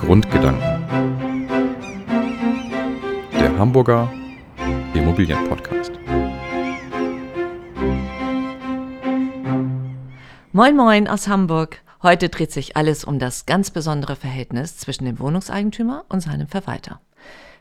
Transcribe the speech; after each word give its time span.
Grundgedanken. 0.00 0.88
Der 3.32 3.58
Hamburger 3.58 4.10
Immobilienpodcast. 4.94 5.92
Moin 10.52 10.74
Moin 10.74 11.06
aus 11.06 11.28
Hamburg. 11.28 11.82
Heute 12.02 12.30
dreht 12.30 12.50
sich 12.50 12.78
alles 12.78 13.04
um 13.04 13.18
das 13.18 13.44
ganz 13.44 13.70
besondere 13.70 14.16
Verhältnis 14.16 14.78
zwischen 14.78 15.04
dem 15.04 15.18
Wohnungseigentümer 15.18 16.06
und 16.08 16.20
seinem 16.20 16.48
Verwalter. 16.48 17.02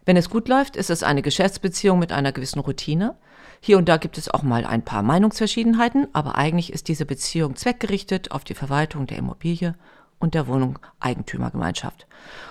Wenn 0.05 0.15
es 0.15 0.29
gut 0.29 0.47
läuft, 0.47 0.77
ist 0.77 0.89
es 0.89 1.03
eine 1.03 1.21
Geschäftsbeziehung 1.21 1.99
mit 1.99 2.13
einer 2.13 2.31
gewissen 2.31 2.61
Routine. 2.61 3.15
Hier 3.59 3.77
und 3.77 3.89
da 3.89 3.97
gibt 3.97 4.17
es 4.17 4.29
auch 4.29 4.43
mal 4.43 4.65
ein 4.65 4.83
paar 4.85 5.03
Meinungsverschiedenheiten, 5.03 6.07
aber 6.13 6.35
eigentlich 6.35 6.71
ist 6.71 6.87
diese 6.87 7.05
Beziehung 7.05 7.57
zweckgerichtet 7.57 8.31
auf 8.31 8.45
die 8.45 8.55
Verwaltung 8.55 9.07
der 9.07 9.17
Immobilie 9.17 9.75
und 10.19 10.33
der 10.33 10.47
Wohnung-Eigentümergemeinschaft. 10.47 12.07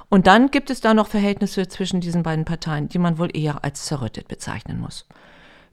Und 0.09 0.27
dann 0.27 0.51
gibt 0.51 0.71
es 0.71 0.81
da 0.81 0.95
noch 0.95 1.09
Verhältnisse 1.09 1.69
zwischen 1.69 2.01
diesen 2.01 2.23
beiden 2.23 2.45
Parteien, 2.45 2.89
die 2.89 2.99
man 2.99 3.19
wohl 3.19 3.35
eher 3.37 3.65
als 3.65 3.85
zerrüttet 3.85 4.29
bezeichnen 4.29 4.81
muss. 4.81 5.07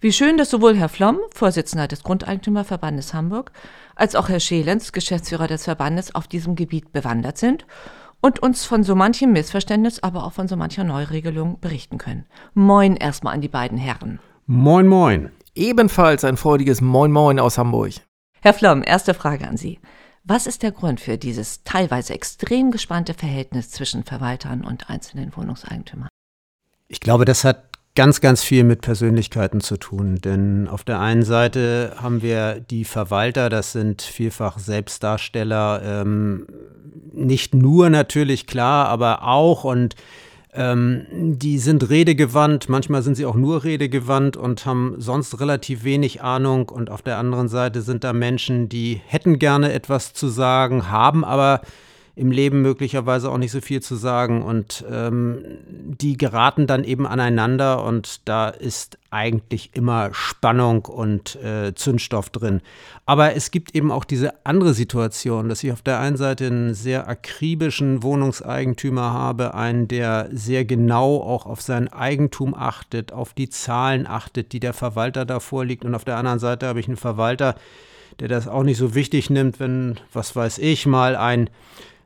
Wie 0.02 0.12
schön, 0.12 0.38
dass 0.38 0.49
sowohl 0.49 0.76
Herr 0.76 0.90
Flom, 0.90 1.20
Vorsitzender 1.34 1.88
des 1.88 2.04
Grundeigentümerverbandes 2.04 3.13
Hamburg, 3.13 3.52
als 3.95 4.16
auch 4.16 4.30
Herr 4.30 4.41
Schelenz, 4.41 4.91
Geschäftsführer 4.91 5.48
des 5.48 5.63
Verbandes, 5.63 6.13
auf 6.13 6.27
diesem 6.27 6.55
Gebiet 6.55 6.91
bewandert 6.91 7.38
sind 7.38 7.66
und 8.21 8.40
uns 8.40 8.66
von 8.66 8.84
so 8.84 8.93
manchem 8.93 9.32
Missverständnis, 9.32 10.04
aber 10.04 10.26
auch 10.26 10.34
von 10.34 10.48
so 10.48 10.57
mancher 10.57 10.84
Neuregelung 10.84 11.59
berichten 11.59 11.98
können. 11.98 12.26
Moin 12.54 12.98
erstmal 12.98 13.34
an 13.34 13.41
die 13.41 13.48
beiden 13.48 13.77
Herren. 13.77 14.20
Moin, 14.46 14.88
moin. 14.88 15.32
Ebenfalls 15.55 16.26
ein 16.26 16.35
freudiges 16.38 16.82
Moin 16.82 17.12
Moin 17.12 17.40
aus 17.40 17.57
Hamburg. 17.57 17.93
Herr 18.41 18.54
Flom, 18.54 18.84
erste 18.85 19.13
Frage 19.13 19.48
an 19.48 19.57
Sie. 19.57 19.80
Was 20.27 20.47
ist 20.47 20.63
der 20.63 20.71
Grund 20.71 20.99
für 20.99 21.20
dieses 21.20 21.63
teilweise 21.63 22.13
extrem 22.15 22.71
gespannte 22.71 23.13
Verhältnis 23.13 23.70
zwischen 23.70 24.03
Verwaltern 24.03 24.65
und 24.65 24.89
einzelnen 24.89 25.35
Wohnungseigentümern? 25.35 26.09
Ich 26.87 26.99
glaube, 26.99 27.26
das 27.26 27.43
hat 27.43 27.65
ganz, 27.93 28.21
ganz 28.21 28.43
viel 28.43 28.63
mit 28.63 28.82
Persönlichkeiten 28.82 29.62
zu 29.62 29.77
tun. 29.77 30.15
Denn 30.15 30.67
auf 30.67 30.84
der 30.84 30.99
einen 30.99 31.21
Seite 31.21 31.95
haben 32.01 32.23
wir 32.23 32.59
die 32.59 32.85
Verwalter, 32.85 33.49
das 33.49 33.71
sind 33.71 34.01
vielfach 34.01 34.57
Selbstdarsteller, 34.57 35.82
ähm, 35.84 36.48
nicht 37.13 37.54
nur 37.54 37.91
natürlich 37.91 38.48
klar, 38.48 38.87
aber 38.87 39.27
auch 39.27 39.63
und 39.63 39.95
ähm, 40.55 41.05
die 41.11 41.59
sind 41.59 41.89
redegewandt, 41.89 42.70
manchmal 42.70 43.01
sind 43.01 43.15
sie 43.15 43.25
auch 43.25 43.35
nur 43.35 43.63
redegewandt 43.63 44.37
und 44.37 44.65
haben 44.65 44.95
sonst 44.98 45.39
relativ 45.39 45.84
wenig 45.84 46.21
Ahnung. 46.21 46.70
Und 46.70 46.89
auf 46.89 47.01
der 47.01 47.17
anderen 47.17 47.48
Seite 47.48 47.81
sind 47.81 48.03
da 48.03 48.13
Menschen, 48.13 48.70
die 48.70 49.01
hätten 49.05 49.39
gerne 49.39 49.73
etwas 49.73 50.13
zu 50.13 50.27
sagen, 50.27 50.89
haben 50.89 51.23
aber 51.23 51.61
im 52.18 52.32
Leben 52.32 52.62
möglicherweise 52.62 53.30
auch 53.30 53.38
nicht 53.38 53.52
so 53.52 53.60
viel 53.60 53.82
zu 53.82 53.96
sagen 53.96 54.41
und 54.41 54.85
ähm, 54.90 55.44
die 55.68 56.18
geraten 56.18 56.66
dann 56.66 56.85
eben 56.85 57.05
aneinander 57.05 57.84
und 57.84 58.22
da 58.27 58.48
ist 58.48 58.98
eigentlich 59.10 59.72
immer 59.74 60.13
Spannung 60.13 60.85
und 60.85 61.35
äh, 61.35 61.76
Zündstoff 61.76 62.30
drin. 62.30 62.62
Aber 63.05 63.35
es 63.35 63.52
gibt 63.52 63.76
eben 63.76 63.91
auch 63.91 64.06
diese 64.06 64.46
andere 64.46 64.74
Situation, 64.74 65.50
dass 65.50 65.63
ich 65.63 65.74
auf 65.74 65.81
der 65.81 66.00
einen 66.00 66.16
Seite 66.16 66.47
einen 66.47 66.74
sehr 66.74 67.07
akribischen 67.09 68.02
Wohnungseigentümer 68.02 69.12
habe, 69.12 69.53
einen, 69.53 69.90
der 69.90 70.29
sehr 70.31 70.63
genau 70.63 71.22
auch 71.22 71.46
auf 71.46 71.62
sein 71.62 71.91
Eigentum 71.91 72.56
achtet, 72.56 73.12
auf 73.12 73.34
die 73.34 73.50
Zahlen 73.50 74.07
achtet, 74.07 74.53
die 74.53 74.62
der 74.62 74.74
Verwalter 74.74 75.25
da 75.25 75.41
vorliegt 75.41 75.84
und 75.84 75.94
auf 75.94 76.06
der 76.06 76.16
anderen 76.16 76.40
Seite 76.40 76.68
habe 76.68 76.79
ich 76.79 76.88
einen 76.88 76.97
Verwalter, 76.97 77.56
der 78.22 78.29
das 78.29 78.47
auch 78.47 78.63
nicht 78.63 78.78
so 78.78 78.96
wichtig 78.96 79.29
nimmt, 79.29 79.59
wenn, 79.59 80.00
was 80.13 80.34
weiß 80.34 80.59
ich, 80.59 80.85
mal 80.85 81.18
ein 81.18 81.50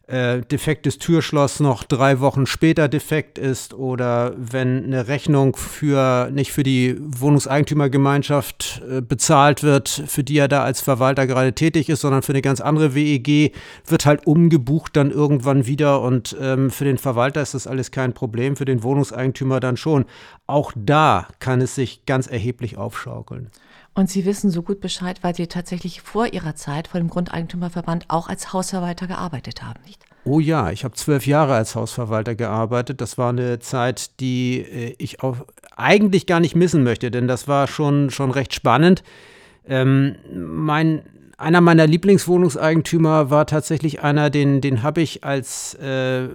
äh, 0.10 0.42
defektes 0.42 0.98
Türschloss 0.98 1.60
noch 1.60 1.84
drei 1.84 2.20
Wochen 2.20 2.46
später 2.46 2.88
defekt 2.88 3.38
ist 3.38 3.76
oder 3.76 4.34
wenn 4.38 4.84
eine 4.84 5.08
Rechnung 5.08 5.56
für 5.56 6.32
nicht 6.32 6.52
für 6.52 6.64
die 6.64 6.98
Wohnungseigentümergemeinschaft 7.00 8.82
äh, 8.89 9.02
bezahlt 9.02 9.61
wird, 9.61 9.88
für 10.08 10.23
die 10.23 10.38
er 10.38 10.48
da 10.48 10.64
als 10.64 10.82
Verwalter 10.82 11.28
gerade 11.28 11.54
tätig 11.54 11.89
ist, 11.89 12.02
sondern 12.02 12.23
für 12.23 12.32
eine 12.32 12.42
ganz 12.42 12.60
andere 12.60 12.95
WEG, 12.95 13.54
wird 13.86 14.06
halt 14.08 14.26
umgebucht 14.26 14.95
dann 14.95 15.11
irgendwann 15.11 15.67
wieder 15.67 16.02
und 16.02 16.36
ähm, 16.42 16.72
für 16.72 16.86
den 16.86 16.98
Verwalter 16.98 17.42
ist 17.42 17.54
das 17.54 17.67
alles 17.67 17.92
kein 17.92 18.14
Problem, 18.14 18.56
für 18.56 18.66
den 18.66 18.82
Wohnungseigentümer 18.82 19.60
dann 19.60 19.78
schon. 19.78 20.06
Auch 20.48 20.72
da 20.76 21.28
kann 21.39 21.62
es 21.62 21.76
sich 21.76 22.06
ganz 22.08 22.26
erheblich 22.26 22.78
aufschaukeln. 22.78 23.52
Und 23.94 24.10
Sie 24.10 24.26
wissen 24.26 24.50
so 24.50 24.61
gut 24.61 24.80
Bescheid, 24.82 25.20
weil 25.22 25.36
Sie 25.36 25.48
tatsächlich 25.48 26.02
vor 26.02 26.27
Ihrer 26.33 26.55
Zeit 26.55 26.88
vor 26.88 27.00
dem 27.00 27.10
Grundeigentümerverband 27.10 28.05
auch 28.08 28.30
als 28.30 28.54
Hausverwalter 28.54 29.08
gearbeitet 29.08 29.64
haben, 29.64 29.80
nicht? 29.86 30.04
Oh 30.26 30.39
ja, 30.39 30.72
ich 30.72 30.83
habe 30.83 30.95
zwölf 30.95 31.26
Jahre 31.26 31.55
als 31.55 31.76
Hausverwalter 31.76 32.36
gearbeitet. 32.36 33.02
Das 33.02 33.17
war 33.17 33.30
eine 33.30 33.60
Zeit, 33.60 34.20
die 34.20 34.60
äh, 34.60 34.95
ich 34.98 35.23
auch 35.23 35.38
eigentlich 35.76 36.27
gar 36.27 36.39
nicht 36.39 36.55
missen 36.55 36.83
möchte, 36.83 37.10
denn 37.10 37.27
das 37.27 37.48
war 37.48 37.67
schon, 37.67 38.10
schon 38.10 38.32
recht 38.32 38.54
spannend. 38.54 39.04
Ähm, 39.67 40.16
mein, 40.33 41.04
einer 41.38 41.61
meiner 41.61 41.88
Lieblingswohnungseigentümer 41.88 43.30
war 43.30 43.48
tatsächlich 43.48 44.02
einer, 44.02 44.30
den, 44.30 44.61
den 44.61 44.83
habe 44.83 45.02
ich 45.02 45.23
als 45.23 45.73
äh, 45.76 46.27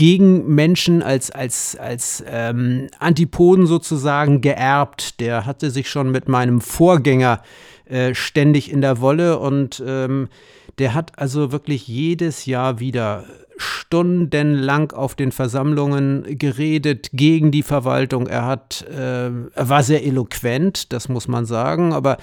gegen 0.00 0.54
Menschen 0.54 1.02
als, 1.02 1.30
als, 1.30 1.76
als 1.76 2.24
ähm, 2.26 2.86
Antipoden 2.98 3.66
sozusagen 3.66 4.40
geerbt. 4.40 5.20
Der 5.20 5.44
hatte 5.44 5.70
sich 5.70 5.90
schon 5.90 6.10
mit 6.10 6.26
meinem 6.26 6.62
Vorgänger 6.62 7.42
äh, 7.84 8.14
ständig 8.14 8.72
in 8.72 8.80
der 8.80 9.02
Wolle 9.02 9.38
und 9.38 9.82
ähm, 9.86 10.30
der 10.78 10.94
hat 10.94 11.18
also 11.18 11.52
wirklich 11.52 11.86
jedes 11.86 12.46
Jahr 12.46 12.80
wieder 12.80 13.24
stundenlang 13.58 14.92
auf 14.92 15.14
den 15.14 15.32
Versammlungen 15.32 16.24
geredet 16.38 17.10
gegen 17.12 17.50
die 17.50 17.62
Verwaltung. 17.62 18.26
Er 18.26 18.46
hat, 18.46 18.86
äh, 18.88 19.30
war 19.54 19.82
sehr 19.82 20.06
eloquent, 20.06 20.94
das 20.94 21.10
muss 21.10 21.28
man 21.28 21.44
sagen, 21.44 21.92
aber 21.92 22.16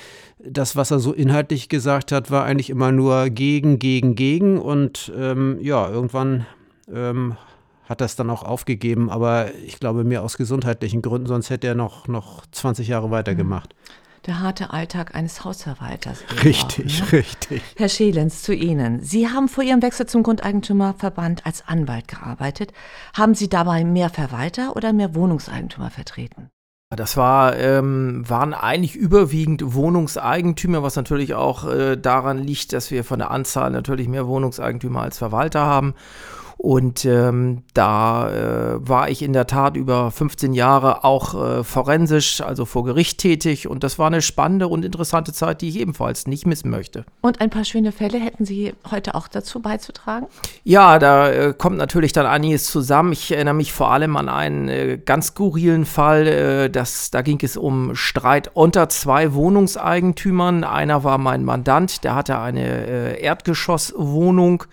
das, 0.43 0.75
was 0.75 0.89
er 0.89 0.97
so 0.97 1.13
inhaltlich 1.13 1.69
gesagt 1.69 2.11
hat, 2.11 2.31
war 2.31 2.43
eigentlich 2.43 2.71
immer 2.71 2.91
nur 2.91 3.29
gegen, 3.29 3.77
gegen, 3.77 4.15
gegen. 4.15 4.57
Und 4.57 5.11
ähm, 5.15 5.59
ja, 5.61 5.87
irgendwann 5.87 6.47
ähm, 6.91 7.37
hat 7.87 8.01
das 8.01 8.15
dann 8.15 8.29
auch 8.29 8.43
aufgegeben, 8.43 9.09
aber 9.09 9.53
ich 9.65 9.79
glaube 9.79 10.03
mehr 10.03 10.23
aus 10.23 10.37
gesundheitlichen 10.37 11.01
Gründen, 11.01 11.27
sonst 11.27 11.49
hätte 11.49 11.67
er 11.67 11.75
noch, 11.75 12.07
noch 12.07 12.45
20 12.51 12.87
Jahre 12.87 13.11
weitergemacht. 13.11 13.75
Der 14.25 14.41
harte 14.41 14.71
Alltag 14.71 15.15
eines 15.15 15.45
Hausverwalters. 15.45 16.19
Richtig, 16.43 17.01
auch, 17.01 17.11
ne? 17.13 17.19
richtig. 17.19 17.61
Herr 17.77 17.87
Schelenz, 17.87 18.41
zu 18.41 18.53
Ihnen. 18.53 19.01
Sie 19.01 19.29
haben 19.29 19.47
vor 19.47 19.63
Ihrem 19.63 19.81
Wechsel 19.81 20.05
zum 20.05 20.23
Grundeigentümerverband 20.23 21.45
als 21.45 21.65
Anwalt 21.65 22.09
gearbeitet. 22.09 22.73
Haben 23.13 23.35
Sie 23.35 23.47
dabei 23.47 23.85
mehr 23.85 24.09
Verwalter 24.09 24.75
oder 24.75 24.91
mehr 24.91 25.15
Wohnungseigentümer 25.15 25.91
vertreten? 25.91 26.49
Das 26.89 27.15
war, 27.17 27.57
ähm, 27.57 28.23
waren 28.29 28.53
eigentlich 28.53 28.95
überwiegend 28.95 29.73
Wohnungseigentümer, 29.73 30.83
was 30.83 30.95
natürlich 30.95 31.33
auch 31.33 31.67
äh, 31.67 31.97
daran 31.97 32.37
liegt, 32.37 32.71
dass 32.71 32.91
wir 32.91 33.03
von 33.03 33.19
der 33.19 33.31
Anzahl 33.31 33.71
natürlich 33.71 34.07
mehr 34.07 34.27
Wohnungseigentümer 34.27 35.01
als 35.01 35.17
Verwalter 35.17 35.61
haben. 35.61 35.95
Und 36.57 37.05
ähm, 37.05 37.63
da 37.73 38.29
äh, 38.29 38.87
war 38.87 39.09
ich 39.09 39.21
in 39.21 39.31
der 39.31 39.45
Tat 39.45 39.77
über 39.77 40.09
15 40.09 40.53
Jahre 40.53 41.03
auch 41.03 41.35
äh, 41.35 41.63
forensisch, 41.63 42.41
also 42.41 42.65
vor 42.65 42.83
Gericht 42.83 43.19
tätig. 43.19 43.67
Und 43.67 43.83
das 43.83 43.99
war 43.99 44.07
eine 44.07 44.23
spannende 44.23 44.67
und 44.67 44.83
interessante 44.83 45.33
Zeit, 45.33 45.61
die 45.61 45.69
ich 45.69 45.79
ebenfalls 45.79 46.25
nicht 46.25 46.47
missen 46.47 46.71
möchte. 46.71 47.05
Und 47.21 47.41
ein 47.41 47.51
paar 47.51 47.63
schöne 47.63 47.91
Fälle 47.91 48.17
hätten 48.17 48.43
Sie 48.45 48.73
heute 48.89 49.13
auch 49.13 49.27
dazu 49.27 49.61
beizutragen? 49.61 50.27
Ja, 50.63 50.97
da 50.97 51.29
äh, 51.29 51.53
kommt 51.55 51.77
natürlich 51.77 52.11
dann 52.11 52.25
einiges 52.25 52.65
zusammen. 52.65 53.11
Ich 53.11 53.31
erinnere 53.31 53.53
mich 53.53 53.71
vor 53.71 53.91
allem 53.91 54.17
an 54.17 54.27
einen 54.27 54.67
äh, 54.67 54.99
ganz 55.03 55.27
skurrilen 55.27 55.85
Fall. 55.85 56.27
Äh, 56.27 56.69
das, 56.71 57.11
da 57.11 57.21
ging 57.21 57.39
es 57.43 57.55
um 57.55 57.95
Streit 57.95 58.49
unter 58.55 58.89
zwei 58.89 59.33
Wohnungseigentümern. 59.33 60.63
Einer 60.63 61.03
war 61.03 61.19
mein 61.19 61.45
Mandant, 61.45 62.03
der 62.03 62.15
hatte 62.15 62.39
eine 62.39 62.87
äh, 62.87 63.21
Erdgeschosswohnung. 63.21 64.63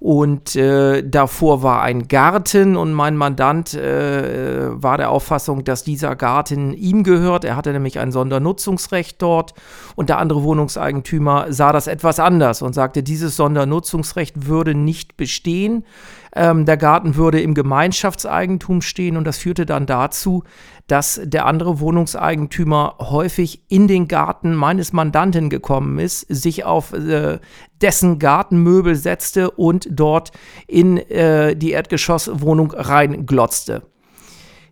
Und 0.00 0.54
äh, 0.54 1.02
davor 1.02 1.64
war 1.64 1.82
ein 1.82 2.06
Garten 2.06 2.76
und 2.76 2.92
mein 2.92 3.16
Mandant 3.16 3.74
äh, 3.74 4.68
war 4.70 4.96
der 4.96 5.10
Auffassung, 5.10 5.64
dass 5.64 5.82
dieser 5.82 6.14
Garten 6.14 6.72
ihm 6.72 7.02
gehört. 7.02 7.44
Er 7.44 7.56
hatte 7.56 7.72
nämlich 7.72 7.98
ein 7.98 8.12
Sondernutzungsrecht 8.12 9.20
dort 9.20 9.54
und 9.96 10.08
der 10.08 10.18
andere 10.18 10.44
Wohnungseigentümer 10.44 11.52
sah 11.52 11.72
das 11.72 11.88
etwas 11.88 12.20
anders 12.20 12.62
und 12.62 12.74
sagte, 12.74 13.02
dieses 13.02 13.34
Sondernutzungsrecht 13.34 14.46
würde 14.46 14.74
nicht 14.74 15.16
bestehen. 15.16 15.84
Ähm, 16.32 16.64
der 16.64 16.76
Garten 16.76 17.16
würde 17.16 17.40
im 17.40 17.54
Gemeinschaftseigentum 17.54 18.82
stehen 18.82 19.16
und 19.16 19.24
das 19.24 19.38
führte 19.38 19.66
dann 19.66 19.86
dazu, 19.86 20.44
dass 20.86 21.20
der 21.22 21.46
andere 21.46 21.80
Wohnungseigentümer 21.80 22.96
häufig 22.98 23.62
in 23.68 23.88
den 23.88 24.08
Garten 24.08 24.54
meines 24.54 24.92
Mandanten 24.92 25.50
gekommen 25.50 25.98
ist, 25.98 26.20
sich 26.28 26.64
auf 26.64 26.92
äh, 26.94 27.38
dessen 27.82 28.18
Gartenmöbel 28.18 28.94
setzte 28.94 29.50
und 29.50 29.88
dort 29.90 30.32
in 30.66 30.98
äh, 30.98 31.56
die 31.56 31.72
Erdgeschosswohnung 31.72 32.72
reinglotzte. 32.72 33.82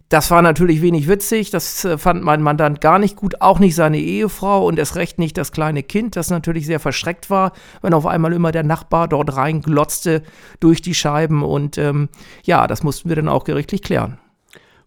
das 0.08 0.30
war 0.30 0.40
natürlich 0.40 0.82
wenig 0.82 1.08
witzig, 1.08 1.50
das 1.50 1.84
äh, 1.84 1.98
fand 1.98 2.22
mein 2.22 2.42
Mandant 2.42 2.80
gar 2.80 2.98
nicht 2.98 3.16
gut, 3.16 3.40
auch 3.40 3.58
nicht 3.58 3.74
seine 3.74 3.98
Ehefrau 3.98 4.66
und 4.66 4.78
erst 4.78 4.96
recht 4.96 5.18
nicht 5.18 5.36
das 5.36 5.50
kleine 5.50 5.82
Kind, 5.82 6.14
das 6.16 6.30
natürlich 6.30 6.66
sehr 6.66 6.80
verschreckt 6.80 7.28
war, 7.28 7.52
wenn 7.82 7.94
auf 7.94 8.06
einmal 8.06 8.32
immer 8.32 8.52
der 8.52 8.62
Nachbar 8.62 9.08
dort 9.08 9.36
reinglotzte 9.36 10.22
durch 10.60 10.80
die 10.80 10.94
Scheiben 10.94 11.42
und 11.42 11.76
ähm, 11.78 12.08
ja, 12.44 12.66
das 12.66 12.82
mussten 12.82 13.08
wir 13.08 13.16
dann 13.16 13.28
auch 13.28 13.44
gerichtlich 13.44 13.82
klären. 13.82 14.18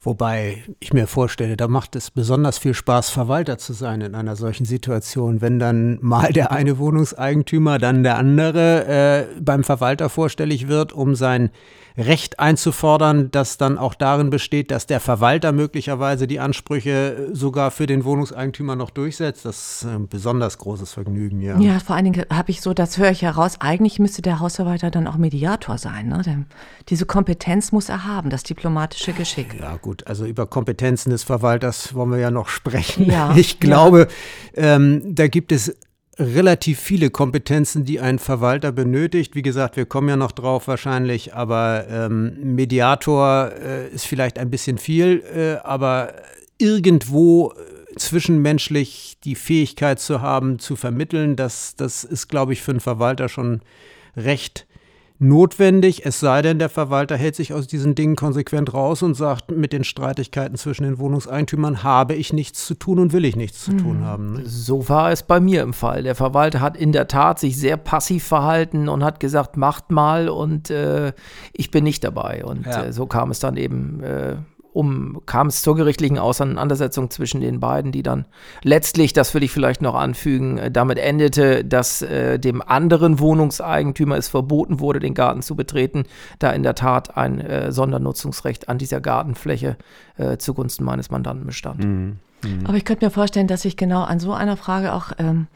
Wobei 0.02 0.64
ich 0.80 0.94
mir 0.94 1.08
vorstelle, 1.08 1.58
da 1.58 1.68
macht 1.68 1.96
es 1.98 2.10
besonders 2.10 2.58
viel 2.58 2.74
Spaß, 2.74 3.10
Verwalter 3.10 3.58
zu 3.58 3.74
sein 3.74 4.00
in 4.00 4.16
einer 4.16 4.38
solchen 4.38 4.64
Situation, 4.66 5.42
wenn 5.42 5.60
dann 5.60 6.00
mal 6.02 6.32
der 6.32 6.52
eine 6.54 6.78
Wohnungseigentümer, 6.78 7.80
dann 7.80 8.04
der 8.04 8.18
andere 8.18 8.86
äh, 8.88 9.42
beim 9.42 9.66
Verwalter 9.66 10.10
vorstellig 10.10 10.70
wird, 10.70 10.94
um 10.94 11.16
sein 11.16 11.50
Recht 12.00 12.40
einzufordern, 12.40 13.30
das 13.32 13.58
dann 13.58 13.78
auch 13.78 13.94
darin 13.94 14.30
besteht, 14.30 14.72
dass 14.72 14.88
der 14.88 15.00
Verwalter 15.00 15.52
möglicherweise 15.52 16.28
die 16.28 16.40
Ansprüche 16.40 17.30
sogar 17.34 17.72
für 17.72 17.86
den 17.86 18.06
Wohnungseigentümer 18.06 18.76
noch 18.76 18.90
durchsetzt. 18.90 19.46
Das 19.46 19.84
ist 19.84 19.86
ein 19.86 20.08
besonders 20.08 20.58
großes 20.58 20.94
Vergnügen, 20.94 21.42
ja. 21.42 21.60
Ja, 21.60 21.80
vor 21.80 21.96
allen 21.96 22.06
Dingen 22.06 22.26
habe 22.32 22.52
ich 22.52 22.62
so, 22.62 22.74
das 22.74 22.98
höre 22.98 23.12
ich 23.12 23.22
heraus, 23.22 23.58
eigentlich 23.60 24.00
müsste 24.00 24.22
der 24.22 24.40
Hausverwalter 24.40 24.92
dann 24.92 25.08
auch 25.08 25.18
Mediator 25.18 25.78
sein. 25.78 26.08
Ne? 26.08 26.22
Denn 26.26 26.46
diese 26.88 27.06
Kompetenz 27.06 27.72
muss 27.72 27.90
er 27.90 28.06
haben, 28.06 28.30
das 28.30 28.44
diplomatische 28.44 29.14
Geschick. 29.14 29.60
Ja, 29.60 29.78
gut, 29.78 30.08
also 30.08 30.26
über 30.26 30.48
Kompetenzen 30.48 31.10
des 31.10 31.24
Verwalters 31.24 31.94
wollen 31.94 32.12
wir 32.12 32.20
ja 32.20 32.32
noch 32.32 32.48
sprechen. 32.48 33.06
Ja, 33.06 33.34
ich 33.36 33.60
glaube, 33.60 34.08
ja. 34.56 34.76
ähm, 34.76 35.16
da 35.16 35.28
gibt 35.28 35.52
es 35.52 35.76
relativ 36.20 36.80
viele 36.80 37.10
Kompetenzen, 37.10 37.86
die 37.86 38.00
ein 38.00 38.20
Verwalter 38.20 38.72
benötigt. 38.72 39.36
Wie 39.36 39.42
gesagt, 39.42 39.78
wir 39.78 39.86
kommen 39.86 40.10
ja 40.10 40.18
noch 40.18 40.34
drauf 40.34 40.68
wahrscheinlich, 40.68 41.34
aber 41.34 41.86
ähm, 41.90 42.56
Mediator 42.56 43.52
äh, 43.54 43.90
ist 43.90 44.06
vielleicht 44.06 44.38
ein 44.38 44.50
bisschen 44.50 44.78
viel, 44.78 45.24
äh, 45.34 45.66
aber 45.66 46.14
irgendwo 46.58 47.54
äh, 47.54 47.96
zwischenmenschlich 47.96 49.18
die 49.24 49.36
Fähigkeit 49.36 50.00
zu 50.00 50.22
haben, 50.22 50.60
zu 50.60 50.76
vermitteln, 50.76 51.38
das, 51.38 51.76
das 51.76 52.04
ist, 52.04 52.28
glaube 52.28 52.52
ich, 52.54 52.62
für 52.62 52.72
einen 52.72 52.82
Verwalter 52.82 53.30
schon 53.30 53.62
recht 54.18 54.68
notwendig, 55.20 56.06
es 56.06 56.20
sei 56.20 56.42
denn, 56.42 56.60
der 56.60 56.70
Verwalter 56.70 57.18
hält 57.18 57.36
sich 57.36 57.54
aus 57.54 57.68
diesen 57.68 57.94
Dingen 57.94 58.16
konsequent 58.16 58.74
raus 58.74 59.04
und 59.04 59.16
sagt, 59.16 59.52
mit 59.52 59.74
den 59.74 59.84
Streitigkeiten 59.84 60.58
zwischen 60.58 60.84
den 60.84 60.98
Wohnungseigentümern 60.98 61.84
habe 61.84 62.16
ich 62.16 62.32
nichts 62.32 62.66
zu 62.66 62.74
tun 62.74 63.00
und 63.00 63.14
will 63.14 63.26
ich 63.26 63.36
nichts 63.36 63.66
zu 63.66 63.72
tun 63.74 64.00
hm. 64.00 64.06
haben. 64.06 64.34
Ne? 64.34 64.42
So 64.46 64.88
war 64.88 65.12
es 65.12 65.24
bei 65.24 65.40
mir 65.40 65.62
im 65.62 65.74
Fall. 65.74 66.04
Der 66.04 66.16
Verwalter 66.16 66.62
hat 66.62 66.78
in 66.78 66.94
der 66.94 67.08
Tat 67.08 67.40
sich 67.40 67.58
sehr 67.58 67.76
passiv 67.78 68.24
verhalten 68.24 68.88
und 68.88 69.04
hat 69.04 69.20
gesagt, 69.20 69.58
macht 69.58 69.92
mal 69.92 70.30
und 70.30 70.70
äh, 70.70 71.12
ich 71.54 71.70
bin 71.70 71.84
nicht 71.84 72.04
dabei. 72.04 72.46
Und 72.46 72.66
ja. 72.66 72.86
äh, 72.86 72.94
so 72.94 73.06
kam 73.06 73.32
es 73.32 73.40
dann 73.40 73.58
eben 73.58 74.02
äh, 74.02 74.38
um, 74.72 75.22
kam 75.26 75.48
es 75.48 75.62
zur 75.62 75.76
gerichtlichen 75.76 76.18
Auseinandersetzung 76.18 77.10
zwischen 77.10 77.42
den 77.42 77.60
beiden, 77.60 77.92
die 77.92 78.04
dann 78.04 78.26
letztlich, 78.64 79.14
das 79.14 79.34
will 79.34 79.44
ich 79.44 79.52
vielleicht 79.52 79.82
noch 79.82 79.96
anfügen, 79.96 80.58
äh, 80.58 80.72
damit 80.72 81.00
endete, 81.00 81.66
dass 81.66 82.02
äh, 82.02 82.40
dem 82.40 82.62
anderen 82.62 83.20
Wohnungseigentümer 83.20 84.18
es 84.18 84.30
verboten 84.30 84.80
wurde, 84.80 85.00
den 85.00 85.14
Garten 85.14 85.42
zu 85.42 85.56
betreten, 85.56 86.04
da 86.40 86.52
in 86.52 86.64
der 86.64 86.76
Tat 86.76 87.18
ein 87.18 87.40
äh, 87.40 87.72
Sondernutzungsrecht 87.72 88.70
an 88.70 88.78
dieser 88.78 89.02
Gartenfläche 89.02 89.78
äh, 90.18 90.38
zugunsten 90.38 90.84
meines 90.84 91.10
Mandanten 91.10 91.46
bestand. 91.46 91.84
Mhm. 91.84 92.20
Mhm. 92.44 92.66
Aber 92.66 92.78
ich 92.78 92.86
könnte 92.86 93.06
mir 93.06 93.12
vorstellen, 93.12 93.48
dass 93.48 93.66
ich 93.66 93.76
genau 93.76 94.04
an 94.04 94.20
so 94.20 94.34
einer 94.34 94.58
Frage 94.58 94.94
auch 94.94 95.12
ähm, 95.18 95.48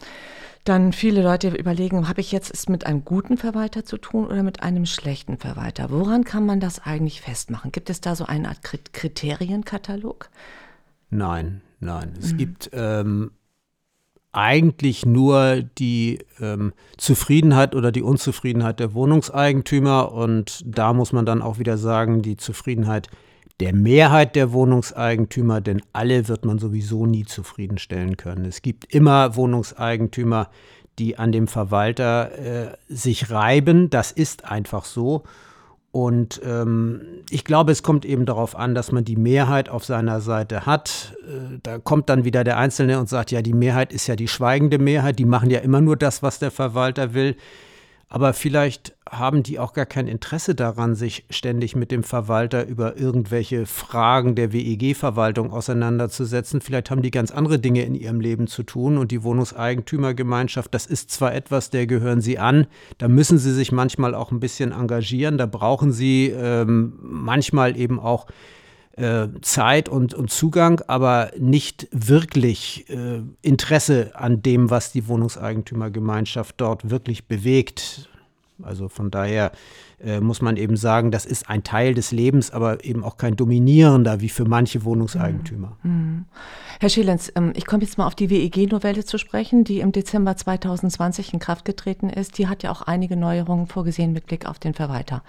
dann 0.63 0.93
viele 0.93 1.21
Leute 1.21 1.49
überlegen, 1.49 2.07
habe 2.07 2.21
ich 2.21 2.31
jetzt 2.31 2.53
es 2.53 2.69
mit 2.69 2.85
einem 2.85 3.03
guten 3.03 3.37
Verwalter 3.37 3.83
zu 3.83 3.97
tun 3.97 4.25
oder 4.27 4.43
mit 4.43 4.63
einem 4.63 4.85
schlechten 4.85 5.37
Verwalter? 5.37 5.89
Woran 5.89 6.23
kann 6.23 6.45
man 6.45 6.59
das 6.59 6.79
eigentlich 6.79 7.21
festmachen? 7.21 7.71
Gibt 7.71 7.89
es 7.89 7.99
da 7.99 8.15
so 8.15 8.25
eine 8.25 8.49
Art 8.49 8.61
Kriterienkatalog? 8.93 10.29
Nein, 11.09 11.61
nein. 11.79 12.13
Es 12.17 12.33
mhm. 12.33 12.37
gibt 12.37 12.69
ähm, 12.73 13.31
eigentlich 14.31 15.05
nur 15.05 15.63
die 15.77 16.19
ähm, 16.39 16.73
Zufriedenheit 16.97 17.75
oder 17.75 17.91
die 17.91 18.01
Unzufriedenheit 18.01 18.79
der 18.79 18.93
Wohnungseigentümer 18.93 20.11
und 20.11 20.63
da 20.65 20.93
muss 20.93 21.11
man 21.11 21.25
dann 21.25 21.41
auch 21.41 21.59
wieder 21.59 21.77
sagen, 21.77 22.21
die 22.21 22.37
Zufriedenheit 22.37 23.07
der 23.07 23.17
Mehrheit 23.73 24.35
der 24.35 24.51
Wohnungseigentümer, 24.51 25.61
denn 25.61 25.81
alle 25.93 26.27
wird 26.27 26.45
man 26.45 26.59
sowieso 26.59 27.05
nie 27.05 27.25
zufriedenstellen 27.25 28.17
können. 28.17 28.45
Es 28.45 28.61
gibt 28.61 28.93
immer 28.93 29.35
Wohnungseigentümer, 29.35 30.49
die 30.99 31.17
an 31.17 31.31
dem 31.31 31.47
Verwalter 31.47 32.31
äh, 32.37 32.77
sich 32.87 33.31
reiben. 33.31 33.89
Das 33.89 34.11
ist 34.11 34.45
einfach 34.45 34.85
so. 34.85 35.23
Und 35.91 36.41
ähm, 36.43 37.01
ich 37.29 37.45
glaube, 37.45 37.71
es 37.71 37.83
kommt 37.83 38.03
eben 38.03 38.25
darauf 38.25 38.55
an, 38.55 38.73
dass 38.73 38.91
man 38.91 39.05
die 39.05 39.15
Mehrheit 39.15 39.69
auf 39.69 39.85
seiner 39.85 40.21
Seite 40.21 40.65
hat. 40.65 41.15
Äh, 41.27 41.59
da 41.61 41.77
kommt 41.77 42.09
dann 42.09 42.23
wieder 42.23 42.43
der 42.43 42.57
Einzelne 42.57 42.99
und 42.99 43.09
sagt, 43.09 43.31
ja, 43.31 43.43
die 43.43 43.53
Mehrheit 43.53 43.93
ist 43.93 44.07
ja 44.07 44.15
die 44.15 44.27
schweigende 44.27 44.79
Mehrheit, 44.79 45.19
die 45.19 45.25
machen 45.25 45.51
ja 45.51 45.59
immer 45.59 45.81
nur 45.81 45.95
das, 45.95 46.23
was 46.23 46.39
der 46.39 46.49
Verwalter 46.49 47.13
will. 47.13 47.35
Aber 48.13 48.33
vielleicht 48.33 48.95
haben 49.09 49.41
die 49.41 49.57
auch 49.57 49.73
gar 49.73 49.87
kein 49.87 50.07
Interesse 50.07 50.53
daran, 50.53 50.93
sich 50.93 51.25
ständig 51.31 51.75
mit 51.75 51.89
dem 51.89 52.03
Verwalter 52.03 52.67
über 52.67 52.95
irgendwelche 52.95 53.65
Fragen 53.65 54.35
der 54.35 54.53
WEG-Verwaltung 54.53 55.51
auseinanderzusetzen. 55.51 56.61
Vielleicht 56.61 56.91
haben 56.91 57.01
die 57.01 57.09
ganz 57.09 57.31
andere 57.31 57.57
Dinge 57.57 57.81
in 57.81 57.95
ihrem 57.95 58.21
Leben 58.21 58.45
zu 58.45 58.61
tun. 58.61 58.99
Und 58.99 59.09
die 59.09 59.23
Wohnungseigentümergemeinschaft, 59.23 60.71
das 60.75 60.85
ist 60.85 61.09
zwar 61.09 61.33
etwas, 61.33 61.71
der 61.71 61.87
gehören 61.87 62.21
sie 62.21 62.37
an, 62.37 62.67
da 62.99 63.07
müssen 63.07 63.39
sie 63.39 63.51
sich 63.51 63.71
manchmal 63.71 64.13
auch 64.13 64.31
ein 64.31 64.39
bisschen 64.39 64.73
engagieren, 64.73 65.39
da 65.39 65.47
brauchen 65.47 65.91
sie 65.91 66.27
ähm, 66.27 66.93
manchmal 67.01 67.75
eben 67.75 67.99
auch 67.99 68.27
äh, 68.95 69.27
Zeit 69.41 69.89
und, 69.89 70.13
und 70.13 70.29
Zugang, 70.29 70.81
aber 70.87 71.31
nicht 71.37 71.87
wirklich 71.91 72.89
äh, 72.89 73.21
Interesse 73.41 74.11
an 74.13 74.41
dem, 74.41 74.69
was 74.69 74.91
die 74.91 75.07
Wohnungseigentümergemeinschaft 75.07 76.55
dort 76.57 76.89
wirklich 76.89 77.27
bewegt. 77.27 78.09
Also 78.61 78.89
von 78.89 79.09
daher 79.09 79.51
äh, 80.03 80.19
muss 80.19 80.41
man 80.41 80.57
eben 80.57 80.77
sagen, 80.77 81.11
das 81.11 81.25
ist 81.25 81.49
ein 81.49 81.63
Teil 81.63 81.93
des 81.93 82.11
Lebens, 82.11 82.51
aber 82.51 82.83
eben 82.83 83.03
auch 83.03 83.17
kein 83.17 83.35
dominierender 83.35 84.21
wie 84.21 84.29
für 84.29 84.45
manche 84.45 84.83
Wohnungseigentümer. 84.83 85.77
Mhm. 85.83 85.91
mhm. 85.91 86.25
Herr 86.79 86.89
Schelenz, 86.89 87.31
ähm, 87.35 87.53
ich 87.55 87.65
komme 87.65 87.83
jetzt 87.83 87.97
mal 87.97 88.07
auf 88.07 88.15
die 88.15 88.29
WEG-Novelle 88.29 89.05
zu 89.05 89.17
sprechen, 89.17 89.63
die 89.63 89.79
im 89.79 89.91
Dezember 89.91 90.35
2020 90.35 91.33
in 91.33 91.39
Kraft 91.39 91.63
getreten 91.65 92.09
ist. 92.09 92.37
Die 92.37 92.47
hat 92.47 92.63
ja 92.63 92.71
auch 92.71 92.81
einige 92.81 93.15
Neuerungen 93.15 93.67
vorgesehen 93.67 94.11
mit 94.11 94.25
Blick 94.25 94.45
auf 94.45 94.59
den 94.59 94.73
Verwalter. 94.73 95.23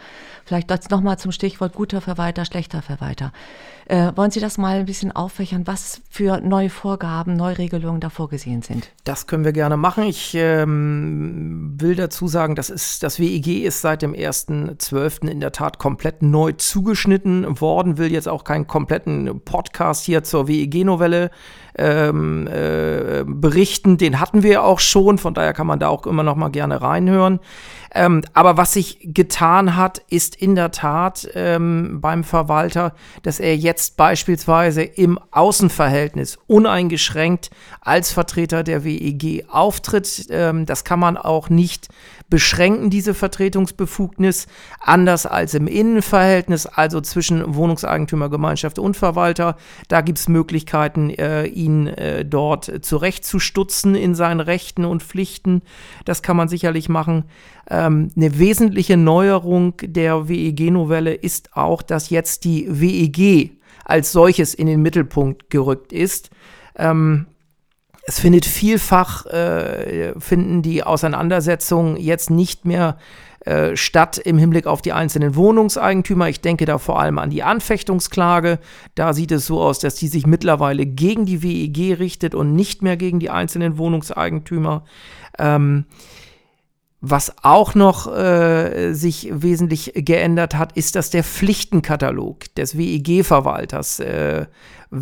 Vielleicht 0.44 0.70
jetzt 0.70 0.90
nochmal 0.90 1.18
zum 1.18 1.30
Stichwort 1.32 1.74
guter 1.74 2.00
Verwalter, 2.00 2.44
schlechter 2.44 2.82
Verwalter. 2.82 3.32
Äh, 3.86 4.12
wollen 4.16 4.30
Sie 4.30 4.40
das 4.40 4.56
mal 4.56 4.78
ein 4.78 4.86
bisschen 4.86 5.12
auffächern, 5.12 5.66
was 5.66 6.00
für 6.10 6.40
neue 6.40 6.70
Vorgaben, 6.70 7.36
Neuregelungen 7.36 8.00
da 8.00 8.08
vorgesehen 8.08 8.62
sind? 8.62 8.90
Das 9.04 9.26
können 9.26 9.44
wir 9.44 9.52
gerne 9.52 9.76
machen. 9.76 10.04
Ich 10.04 10.34
ähm, 10.34 11.74
will 11.78 11.94
dazu 11.94 12.26
sagen, 12.26 12.54
das, 12.54 12.70
ist, 12.70 13.02
das 13.02 13.18
WEG 13.18 13.64
ist 13.64 13.82
seit 13.82 14.02
dem 14.02 14.14
1.12. 14.54 15.28
in 15.28 15.40
der 15.40 15.52
Tat 15.52 15.78
komplett 15.78 16.22
neu 16.22 16.52
zugeschnitten 16.52 17.60
worden, 17.60 17.98
will 17.98 18.12
jetzt 18.12 18.28
auch 18.28 18.44
keinen 18.44 18.66
kompletten 18.66 19.40
Podcast 19.44 20.04
hier 20.04 20.22
zur 20.22 20.48
WEG-Novelle 20.48 21.30
ähm, 21.76 22.46
äh, 22.46 23.24
berichten. 23.26 23.98
Den 23.98 24.20
hatten 24.20 24.42
wir 24.42 24.62
auch 24.62 24.80
schon, 24.80 25.18
von 25.18 25.34
daher 25.34 25.52
kann 25.52 25.66
man 25.66 25.80
da 25.80 25.88
auch 25.88 26.06
immer 26.06 26.22
noch 26.22 26.36
mal 26.36 26.50
gerne 26.50 26.80
reinhören. 26.80 27.40
Ähm, 27.94 28.22
aber 28.32 28.56
was 28.56 28.72
sich 28.72 28.98
getan 29.02 29.76
hat, 29.76 30.02
ist 30.10 30.34
in 30.34 30.56
der 30.56 30.72
Tat 30.72 31.28
ähm, 31.34 32.00
beim 32.00 32.24
Verwalter, 32.24 32.94
dass 33.22 33.38
er 33.38 33.56
jetzt 33.56 33.96
beispielsweise 33.96 34.82
im 34.82 35.18
Außenverhältnis 35.30 36.38
uneingeschränkt 36.48 37.50
als 37.80 38.12
Vertreter 38.12 38.64
der 38.64 38.84
WEG 38.84 39.46
auftritt. 39.48 40.26
Ähm, 40.30 40.66
das 40.66 40.84
kann 40.84 40.98
man 40.98 41.16
auch 41.16 41.48
nicht 41.48 41.88
beschränken 42.28 42.90
diese 42.90 43.14
Vertretungsbefugnis 43.14 44.46
anders 44.80 45.26
als 45.26 45.54
im 45.54 45.66
Innenverhältnis, 45.66 46.66
also 46.66 47.00
zwischen 47.00 47.54
Wohnungseigentümergemeinschaft 47.54 48.78
und 48.78 48.96
Verwalter. 48.96 49.56
Da 49.88 50.00
gibt 50.00 50.18
es 50.18 50.28
Möglichkeiten, 50.28 51.10
äh, 51.10 51.46
ihn 51.46 51.86
äh, 51.86 52.24
dort 52.24 52.84
zurechtzustutzen 52.84 53.94
in 53.94 54.14
seinen 54.14 54.40
Rechten 54.40 54.84
und 54.84 55.02
Pflichten. 55.02 55.62
Das 56.04 56.22
kann 56.22 56.36
man 56.36 56.48
sicherlich 56.48 56.88
machen. 56.88 57.24
Ähm, 57.68 58.10
eine 58.16 58.38
wesentliche 58.38 58.96
Neuerung 58.96 59.74
der 59.82 60.28
WEG-Novelle 60.28 61.14
ist 61.14 61.56
auch, 61.56 61.82
dass 61.82 62.10
jetzt 62.10 62.44
die 62.44 62.66
WEG 62.68 63.58
als 63.84 64.12
solches 64.12 64.54
in 64.54 64.66
den 64.66 64.82
Mittelpunkt 64.82 65.50
gerückt 65.50 65.92
ist. 65.92 66.30
Ähm, 66.76 67.26
es 68.06 68.20
findet 68.20 68.44
vielfach, 68.44 69.26
äh, 69.26 70.12
finden 70.18 70.62
die 70.62 70.82
Auseinandersetzungen 70.82 71.96
jetzt 71.96 72.30
nicht 72.30 72.64
mehr 72.64 72.98
äh, 73.44 73.76
statt 73.76 74.18
im 74.18 74.38
Hinblick 74.38 74.66
auf 74.66 74.82
die 74.82 74.92
einzelnen 74.92 75.36
Wohnungseigentümer. 75.36 76.28
Ich 76.28 76.40
denke 76.40 76.64
da 76.64 76.78
vor 76.78 76.98
allem 76.98 77.18
an 77.18 77.30
die 77.30 77.42
Anfechtungsklage. 77.42 78.58
Da 78.94 79.12
sieht 79.12 79.32
es 79.32 79.46
so 79.46 79.60
aus, 79.60 79.78
dass 79.78 79.96
die 79.96 80.08
sich 80.08 80.26
mittlerweile 80.26 80.86
gegen 80.86 81.26
die 81.26 81.42
WEG 81.42 81.98
richtet 81.98 82.34
und 82.34 82.54
nicht 82.54 82.82
mehr 82.82 82.96
gegen 82.96 83.20
die 83.20 83.30
einzelnen 83.30 83.76
Wohnungseigentümer. 83.76 84.84
Ähm, 85.38 85.84
Was 87.06 87.34
auch 87.42 87.74
noch 87.74 88.10
äh, 88.10 88.94
sich 88.94 89.28
wesentlich 89.30 89.92
geändert 89.94 90.54
hat, 90.54 90.72
ist, 90.72 90.94
dass 90.96 91.10
der 91.10 91.22
Pflichtenkatalog 91.22 92.54
des 92.54 92.78
WEG-Verwalters 92.78 94.00
äh, 94.00 94.46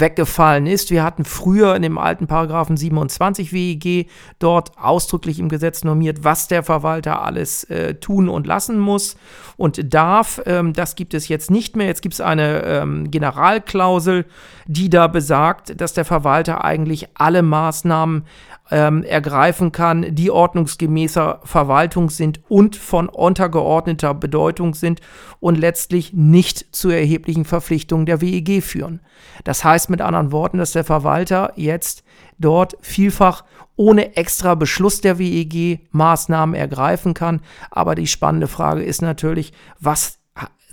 weggefallen 0.00 0.66
ist. 0.66 0.90
Wir 0.90 1.04
hatten 1.04 1.24
früher 1.24 1.76
in 1.76 1.82
dem 1.82 1.98
alten 1.98 2.26
Paragraphen 2.26 2.76
27 2.76 3.52
WEG 3.52 4.08
dort 4.38 4.78
ausdrücklich 4.78 5.38
im 5.38 5.48
Gesetz 5.48 5.84
normiert, 5.84 6.24
was 6.24 6.48
der 6.48 6.62
Verwalter 6.62 7.22
alles 7.22 7.64
äh, 7.64 7.94
tun 7.94 8.28
und 8.28 8.46
lassen 8.46 8.78
muss 8.78 9.16
und 9.56 9.92
darf. 9.94 10.40
Ähm, 10.46 10.72
das 10.72 10.94
gibt 10.96 11.14
es 11.14 11.28
jetzt 11.28 11.50
nicht 11.50 11.76
mehr. 11.76 11.86
Jetzt 11.86 12.02
gibt 12.02 12.14
es 12.14 12.20
eine 12.20 12.62
ähm, 12.64 13.10
Generalklausel, 13.10 14.24
die 14.66 14.90
da 14.90 15.06
besagt, 15.06 15.80
dass 15.80 15.92
der 15.92 16.04
Verwalter 16.04 16.64
eigentlich 16.64 17.08
alle 17.14 17.42
Maßnahmen 17.42 18.24
ähm, 18.72 19.04
ergreifen 19.04 19.70
kann, 19.70 20.14
die 20.14 20.30
ordnungsgemäßer 20.30 21.40
Verwaltung 21.44 22.08
sind 22.08 22.40
und 22.48 22.74
von 22.74 23.08
untergeordneter 23.08 24.14
Bedeutung 24.14 24.74
sind 24.74 25.00
und 25.40 25.58
letztlich 25.58 26.14
nicht 26.14 26.74
zu 26.74 26.88
erheblichen 26.88 27.44
Verpflichtungen 27.44 28.06
der 28.06 28.20
WEG 28.22 28.62
führen. 28.62 29.00
Das 29.44 29.62
heißt 29.62 29.81
mit 29.88 30.00
anderen 30.00 30.32
Worten, 30.32 30.58
dass 30.58 30.72
der 30.72 30.84
Verwalter 30.84 31.52
jetzt 31.56 32.04
dort 32.38 32.76
vielfach 32.80 33.44
ohne 33.76 34.16
extra 34.16 34.54
Beschluss 34.54 35.00
der 35.00 35.18
WEG 35.18 35.80
Maßnahmen 35.90 36.54
ergreifen 36.54 37.14
kann. 37.14 37.40
Aber 37.70 37.94
die 37.94 38.06
spannende 38.06 38.48
Frage 38.48 38.82
ist 38.82 39.02
natürlich, 39.02 39.52
was 39.80 40.18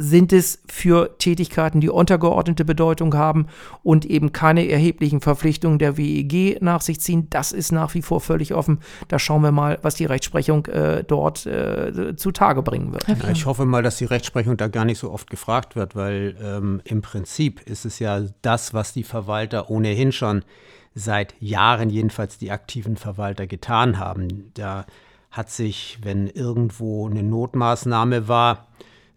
sind 0.01 0.32
es 0.32 0.63
für 0.65 1.18
Tätigkeiten, 1.18 1.82
die 1.82 1.89
untergeordnete 1.89 2.63
Bedeutung 2.63 3.13
haben 3.15 3.48
und 3.84 4.06
eben 4.06 4.32
keine 4.32 4.68
erheblichen 4.70 5.20
Verpflichtungen 5.20 5.77
der 5.77 5.98
WEG 5.98 6.62
nach 6.62 6.79
sich 6.79 7.01
ziehen. 7.01 7.27
Das 7.29 7.51
ist 7.51 7.74
nach 7.74 7.94
wie 7.96 8.01
vor 8.01 8.22
völlig 8.22 8.53
offen. 8.53 8.79
Da 9.10 9.20
schauen 9.20 9.41
wir 9.41 9.51
mal, 9.51 9.77
was 9.82 9.96
die 9.96 10.06
Rechtsprechung 10.06 10.65
äh, 10.68 11.03
dort 11.03 11.46
äh, 11.46 12.15
zutage 12.15 12.63
bringen 12.63 12.94
wird. 12.94 13.06
Ja, 13.10 13.29
ich 13.29 13.46
hoffe 13.46 13.65
mal, 13.65 13.84
dass 13.84 13.98
die 13.98 14.06
Rechtsprechung 14.06 14.56
da 14.56 14.70
gar 14.70 14.86
nicht 14.86 15.00
so 15.00 15.12
oft 15.12 15.29
gefragt 15.29 15.75
wird, 15.75 15.98
weil 15.98 16.38
ähm, 16.41 16.82
im 16.86 17.01
Prinzip 17.01 17.62
ist 17.68 17.84
es 17.84 18.00
ja 18.00 18.22
das, 18.41 18.74
was 18.74 18.94
die 18.94 19.03
Verwalter 19.03 19.70
ohnehin 19.70 20.13
schon 20.13 20.46
seit 20.96 21.36
Jahren, 21.41 21.89
jedenfalls 21.89 22.38
die 22.38 22.51
aktiven 22.51 22.96
Verwalter, 22.96 23.48
getan 23.48 24.00
haben. 24.00 24.51
Da 24.53 24.86
hat 25.29 25.50
sich, 25.50 26.00
wenn 26.01 26.27
irgendwo 26.27 27.08
eine 27.08 27.22
Notmaßnahme 27.22 28.29
war, 28.29 28.70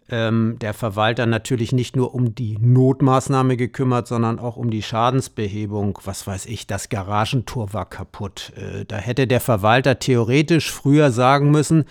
ähm, 0.09 0.57
der 0.59 0.73
Verwalter 0.73 1.25
natürlich 1.25 1.71
nicht 1.71 1.95
nur 1.95 2.13
um 2.13 2.35
die 2.35 2.57
Notmaßnahme 2.59 3.57
gekümmert, 3.57 4.07
sondern 4.07 4.39
auch 4.39 4.57
um 4.57 4.69
die 4.69 4.81
Schadensbehebung. 4.81 5.99
Was 6.03 6.27
weiß 6.27 6.45
ich, 6.47 6.67
das 6.67 6.89
Garagentor 6.89 7.73
war 7.73 7.89
kaputt. 7.89 8.51
Äh, 8.55 8.85
da 8.85 8.97
hätte 8.97 9.27
der 9.27 9.39
Verwalter 9.39 9.99
theoretisch 9.99 10.71
früher 10.71 11.11
sagen 11.11 11.51
müssen, 11.51 11.85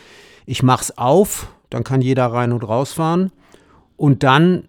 ich 0.44 0.62
mach's 0.62 0.90
auf, 0.96 1.48
dann 1.70 1.84
kann 1.84 2.02
jeder 2.02 2.26
rein 2.26 2.52
und 2.52 2.66
rausfahren. 2.66 3.32
Und 3.96 4.22
dann 4.22 4.68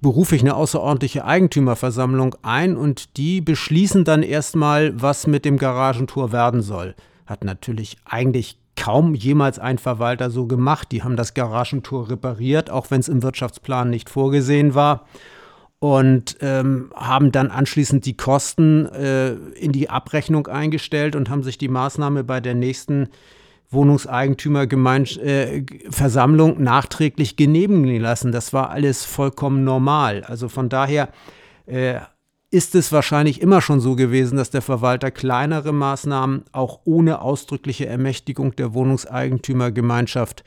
berufe 0.00 0.34
ich 0.34 0.42
eine 0.42 0.54
außerordentliche 0.54 1.24
Eigentümerversammlung 1.24 2.36
ein 2.42 2.76
und 2.76 3.16
die 3.18 3.40
beschließen 3.40 4.04
dann 4.04 4.22
erstmal, 4.22 5.00
was 5.00 5.26
mit 5.26 5.44
dem 5.44 5.58
Garagentor 5.58 6.32
werden 6.32 6.62
soll. 6.62 6.94
Hat 7.26 7.44
natürlich 7.44 7.98
eigentlich 8.04 8.58
kaum 8.76 9.14
jemals 9.14 9.58
ein 9.58 9.78
Verwalter 9.78 10.30
so 10.30 10.46
gemacht. 10.46 10.92
Die 10.92 11.02
haben 11.02 11.16
das 11.16 11.32
Garagentor 11.34 12.10
repariert, 12.10 12.70
auch 12.70 12.90
wenn 12.90 13.00
es 13.00 13.08
im 13.08 13.22
Wirtschaftsplan 13.22 13.90
nicht 13.90 14.08
vorgesehen 14.10 14.74
war. 14.74 15.06
Und 15.78 16.36
ähm, 16.40 16.90
haben 16.94 17.30
dann 17.30 17.50
anschließend 17.50 18.06
die 18.06 18.16
Kosten 18.16 18.86
äh, 18.86 19.32
in 19.32 19.72
die 19.72 19.90
Abrechnung 19.90 20.46
eingestellt 20.46 21.14
und 21.14 21.28
haben 21.28 21.42
sich 21.42 21.58
die 21.58 21.68
Maßnahme 21.68 22.24
bei 22.24 22.40
der 22.40 22.54
nächsten 22.54 23.10
Wohnungseigentümerversammlung 23.70 26.56
äh, 26.56 26.62
nachträglich 26.62 27.36
genehmigen 27.36 28.00
lassen. 28.00 28.32
Das 28.32 28.54
war 28.54 28.70
alles 28.70 29.04
vollkommen 29.04 29.64
normal. 29.64 30.24
Also 30.24 30.48
von 30.48 30.70
daher 30.70 31.10
äh, 31.66 31.98
ist 32.54 32.76
es 32.76 32.92
wahrscheinlich 32.92 33.42
immer 33.42 33.60
schon 33.60 33.80
so 33.80 33.96
gewesen, 33.96 34.36
dass 34.36 34.48
der 34.50 34.62
Verwalter 34.62 35.10
kleinere 35.10 35.72
Maßnahmen 35.72 36.44
auch 36.52 36.78
ohne 36.84 37.20
ausdrückliche 37.20 37.86
Ermächtigung 37.86 38.54
der 38.54 38.74
Wohnungseigentümergemeinschaft 38.74 40.44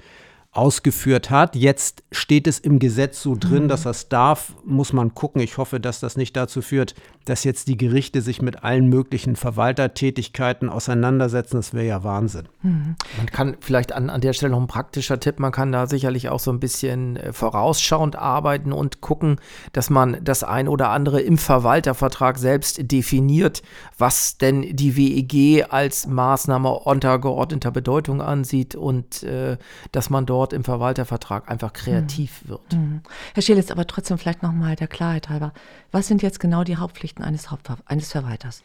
ausgeführt 0.57 1.29
hat. 1.29 1.55
Jetzt 1.55 2.03
steht 2.11 2.47
es 2.47 2.57
im 2.57 2.79
Gesetz 2.79 3.21
so 3.21 3.35
drin, 3.39 3.63
mhm. 3.63 3.67
dass 3.67 3.83
das 3.83 4.09
darf, 4.09 4.53
muss 4.65 4.91
man 4.91 5.13
gucken. 5.13 5.39
Ich 5.41 5.57
hoffe, 5.57 5.79
dass 5.79 5.99
das 5.99 6.17
nicht 6.17 6.35
dazu 6.35 6.63
führt, 6.63 6.95
dass 7.25 7.43
jetzt 7.43 7.67
die 7.67 7.77
Gerichte 7.77 8.21
sich 8.21 8.41
mit 8.41 8.63
allen 8.63 8.87
möglichen 8.87 9.35
Verwaltertätigkeiten 9.35 10.69
auseinandersetzen. 10.69 11.57
Das 11.57 11.73
wäre 11.73 11.85
ja 11.85 12.03
Wahnsinn. 12.03 12.47
Mhm. 12.63 12.95
Man 13.17 13.25
kann 13.27 13.57
vielleicht 13.59 13.91
an, 13.91 14.09
an 14.09 14.21
der 14.21 14.33
Stelle 14.33 14.51
noch 14.51 14.59
ein 14.61 14.67
praktischer 14.67 15.19
Tipp, 15.19 15.39
man 15.39 15.51
kann 15.51 15.71
da 15.71 15.85
sicherlich 15.85 16.29
auch 16.29 16.39
so 16.39 16.51
ein 16.51 16.59
bisschen 16.59 17.17
äh, 17.17 17.33
vorausschauend 17.33 18.15
arbeiten 18.15 18.73
und 18.73 19.01
gucken, 19.01 19.39
dass 19.73 19.91
man 19.91 20.17
das 20.23 20.43
ein 20.43 20.67
oder 20.67 20.89
andere 20.89 21.21
im 21.21 21.37
Verwaltervertrag 21.37 22.39
selbst 22.39 22.91
definiert, 22.91 23.61
was 23.97 24.37
denn 24.37 24.75
die 24.75 24.97
WEG 24.97 25.67
als 25.69 26.07
Maßnahme 26.07 26.71
untergeordneter 26.71 27.71
Bedeutung 27.71 28.21
ansieht 28.21 28.75
und 28.75 29.21
äh, 29.21 29.57
dass 29.91 30.09
man 30.09 30.25
dort 30.25 30.46
dort 30.47 30.53
im 30.53 30.63
Verwaltervertrag 30.63 31.49
einfach 31.49 31.73
kreativ 31.73 32.43
mhm. 32.43 32.49
wird. 32.49 32.73
Mhm. 32.73 33.01
Herr 33.33 33.43
Scheel, 33.43 33.57
jetzt 33.57 33.71
aber 33.71 33.85
trotzdem 33.85 34.17
vielleicht 34.17 34.43
nochmal 34.43 34.75
der 34.75 34.87
Klarheit 34.87 35.29
halber. 35.29 35.53
Was 35.91 36.07
sind 36.07 36.21
jetzt 36.21 36.39
genau 36.39 36.63
die 36.63 36.77
Hauptpflichten 36.77 37.23
eines, 37.23 37.51
Hauptver 37.51 37.77
eines 37.85 38.11
Verwalters? 38.11 38.63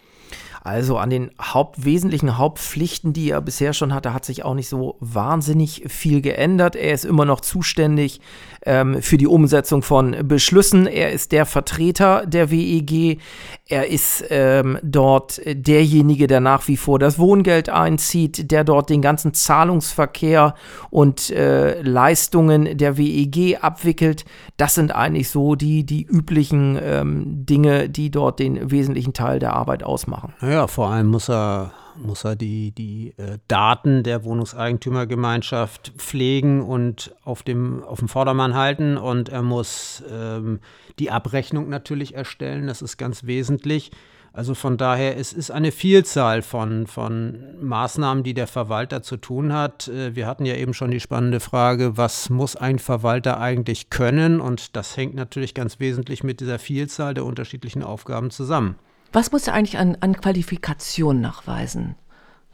Also 0.63 0.97
an 0.97 1.11
den 1.11 1.31
Haupt 1.41 1.85
wesentlichen 1.85 2.39
Hauptpflichten, 2.39 3.13
die 3.13 3.31
er 3.31 3.41
bisher 3.41 3.73
schon 3.73 3.93
hatte, 3.93 4.15
hat 4.15 4.25
sich 4.25 4.45
auch 4.45 4.55
nicht 4.55 4.69
so 4.69 4.97
wahnsinnig 5.01 5.85
viel 5.89 6.21
geändert. 6.21 6.77
Er 6.77 6.95
ist 6.95 7.05
immer 7.05 7.25
noch 7.25 7.41
zuständig 7.41 8.21
ähm, 8.65 9.03
für 9.03 9.17
die 9.17 9.27
Umsetzung 9.27 9.83
von 9.83 10.17
Beschlüssen. 10.27 10.87
Er 10.87 11.11
ist 11.11 11.33
der 11.33 11.47
Vertreter 11.47 12.27
der 12.27 12.51
WEG. 12.51 13.19
Er 13.67 13.89
ist 13.89 14.25
ähm, 14.31 14.79
dort 14.83 15.41
derjenige, 15.45 16.27
der 16.27 16.41
nach 16.41 16.69
wie 16.69 16.77
vor 16.77 16.99
das 16.99 17.19
Wohngeld 17.19 17.69
einzieht, 17.69 18.51
der 18.51 18.63
dort 18.63 18.91
den 18.91 19.03
ganzen 19.03 19.35
Zahlungsverkehr 19.35 20.55
und 20.91 21.31
äh, 21.31 21.83
Leistungen 21.83 22.77
der 22.77 22.97
WEG 22.99 23.59
abwickelt. 23.63 24.25
Das 24.57 24.75
sind 24.75 24.95
eigentlich 24.95 25.29
so 25.29 25.57
die, 25.57 25.85
die 25.85 26.05
üblichen 26.05 26.79
ähm, 26.81 27.47
Dinge, 27.47 27.89
die 27.89 28.11
dort 28.11 28.39
den 28.39 28.71
wesentlichen 28.71 29.13
Teil 29.13 29.39
der 29.39 29.55
Arbeit 29.55 29.83
ausmachen. 29.83 30.22
Ja, 30.41 30.67
vor 30.67 30.89
allem 30.89 31.09
muss 31.09 31.29
er 31.29 31.73
muss 31.97 32.25
er 32.25 32.37
die, 32.37 32.71
die 32.73 33.15
äh, 33.17 33.39
Daten 33.49 34.03
der 34.03 34.25
Wohnungseigentümergemeinschaft 34.25 35.93
pflegen 35.97 36.63
und 36.63 37.15
auf 37.25 37.43
dem, 37.43 37.83
auf 37.83 37.99
dem 37.99 38.09
Vordermann 38.09 38.55
halten 38.55 38.97
und 38.97 39.29
er 39.29 39.43
muss 39.43 40.03
ähm, 40.11 40.61
die 40.99 41.11
Abrechnung 41.11 41.69
natürlich 41.69 42.15
erstellen, 42.15 42.67
das 42.67 42.83
ist 42.83 42.97
ganz 42.97 43.25
wesentlich. 43.25 43.91
Also 44.35 44.55
von 44.55 44.79
daher, 44.79 45.19
es 45.19 45.35
ist 45.35 45.51
eine 45.51 45.73
Vielzahl 45.73 46.41
von, 46.41 46.87
von 46.87 47.39
Maßnahmen, 47.61 48.25
die 48.25 48.33
der 48.33 48.47
Verwalter 48.47 49.03
zu 49.03 49.19
tun 49.19 49.53
hat. 49.53 49.89
Äh, 49.89 50.17
wir 50.17 50.27
hatten 50.27 50.47
ja 50.47 50.55
eben 50.55 50.73
schon 50.73 50.91
die 50.91 51.01
spannende 51.01 51.41
Frage, 51.41 51.99
was 51.99 52.31
muss 52.31 52.57
ein 52.57 52.79
Verwalter 52.79 53.39
eigentlich 53.39 53.91
können? 53.91 54.41
Und 54.41 54.75
das 54.75 54.97
hängt 54.97 55.15
natürlich 55.15 55.53
ganz 55.53 55.81
wesentlich 55.81 56.25
mit 56.25 56.41
dieser 56.41 56.59
Vielzahl 56.59 57.13
der 57.13 57.27
unterschiedlichen 57.27 57.83
Aufgaben 57.83 58.31
zusammen. 58.31 58.77
Was 59.13 59.31
muss 59.31 59.47
er 59.47 59.55
eigentlich 59.55 59.79
an, 59.79 59.97
an 60.01 60.21
Qualifikation 60.21 61.21
nachweisen? 61.21 61.95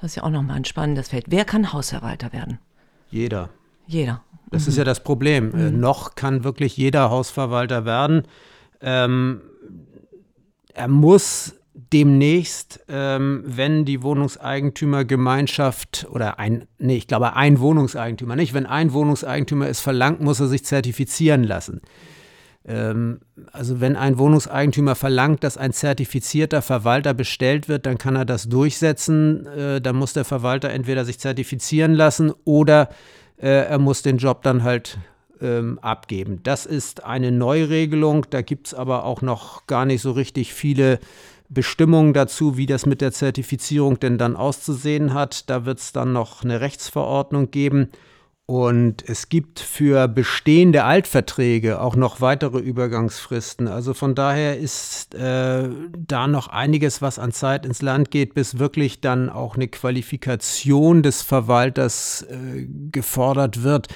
Das 0.00 0.12
ist 0.12 0.16
ja 0.16 0.24
auch 0.24 0.30
nochmal 0.30 0.56
ein 0.56 0.64
spannendes 0.64 1.08
Feld. 1.08 1.26
Wer 1.28 1.44
kann 1.44 1.72
Hausverwalter 1.72 2.32
werden? 2.32 2.58
Jeder. 3.10 3.50
Jeder. 3.86 4.22
Das 4.50 4.64
mhm. 4.64 4.68
ist 4.68 4.76
ja 4.76 4.84
das 4.84 5.02
Problem. 5.02 5.52
Äh, 5.52 5.56
mhm. 5.56 5.66
Äh, 5.66 5.70
noch 5.70 6.14
kann 6.14 6.44
wirklich 6.44 6.76
jeder 6.76 7.10
Hausverwalter 7.10 7.84
werden. 7.84 8.22
Ähm, 8.80 9.40
er 10.74 10.88
muss 10.88 11.54
demnächst, 11.92 12.80
ähm, 12.88 13.42
wenn 13.44 13.84
die 13.84 14.02
Wohnungseigentümergemeinschaft 14.02 16.06
oder 16.10 16.38
ein, 16.38 16.66
nee, 16.78 16.96
ich 16.96 17.06
glaube 17.06 17.36
ein 17.36 17.60
Wohnungseigentümer, 17.60 18.36
nicht, 18.36 18.54
wenn 18.54 18.66
ein 18.66 18.92
Wohnungseigentümer 18.92 19.68
es 19.68 19.80
verlangt, 19.80 20.20
muss 20.20 20.40
er 20.40 20.48
sich 20.48 20.64
zertifizieren 20.64 21.44
lassen. 21.44 21.80
Ähm, 22.68 23.20
also 23.52 23.80
wenn 23.80 23.96
ein 23.96 24.18
Wohnungseigentümer 24.18 24.94
verlangt, 24.94 25.42
dass 25.42 25.56
ein 25.56 25.72
zertifizierter 25.72 26.60
Verwalter 26.60 27.14
bestellt 27.14 27.68
wird, 27.68 27.86
dann 27.86 27.98
kann 27.98 28.14
er 28.14 28.24
das 28.24 28.48
durchsetzen. 28.48 29.46
Äh, 29.46 29.80
dann 29.80 29.96
muss 29.96 30.12
der 30.12 30.24
Verwalter 30.24 30.70
entweder 30.70 31.04
sich 31.04 31.18
zertifizieren 31.18 31.94
lassen 31.94 32.32
oder 32.44 32.90
äh, 33.38 33.48
er 33.48 33.78
muss 33.78 34.02
den 34.02 34.18
Job 34.18 34.42
dann 34.42 34.62
halt 34.62 34.98
ähm, 35.40 35.78
abgeben. 35.80 36.40
Das 36.42 36.66
ist 36.66 37.04
eine 37.04 37.32
Neuregelung. 37.32 38.26
Da 38.30 38.42
gibt 38.42 38.68
es 38.68 38.74
aber 38.74 39.04
auch 39.04 39.22
noch 39.22 39.66
gar 39.66 39.86
nicht 39.86 40.02
so 40.02 40.12
richtig 40.12 40.52
viele 40.52 40.98
Bestimmungen 41.48 42.12
dazu, 42.12 42.58
wie 42.58 42.66
das 42.66 42.84
mit 42.84 43.00
der 43.00 43.12
Zertifizierung 43.12 43.98
denn 43.98 44.18
dann 44.18 44.36
auszusehen 44.36 45.14
hat. 45.14 45.48
Da 45.48 45.64
wird 45.64 45.78
es 45.78 45.92
dann 45.92 46.12
noch 46.12 46.44
eine 46.44 46.60
Rechtsverordnung 46.60 47.50
geben. 47.50 47.88
Und 48.50 49.06
es 49.06 49.28
gibt 49.28 49.60
für 49.60 50.08
bestehende 50.08 50.84
Altverträge 50.84 51.82
auch 51.82 51.96
noch 51.96 52.22
weitere 52.22 52.58
Übergangsfristen. 52.60 53.68
Also 53.68 53.92
von 53.92 54.14
daher 54.14 54.58
ist 54.58 55.14
äh, 55.14 55.68
da 55.98 56.26
noch 56.26 56.48
einiges, 56.48 57.02
was 57.02 57.18
an 57.18 57.32
Zeit 57.32 57.66
ins 57.66 57.82
Land 57.82 58.10
geht, 58.10 58.32
bis 58.32 58.58
wirklich 58.58 59.02
dann 59.02 59.28
auch 59.28 59.56
eine 59.56 59.68
Qualifikation 59.68 61.02
des 61.02 61.20
Verwalters 61.20 62.22
äh, 62.22 62.66
gefordert 62.90 63.64
wird. 63.64 63.88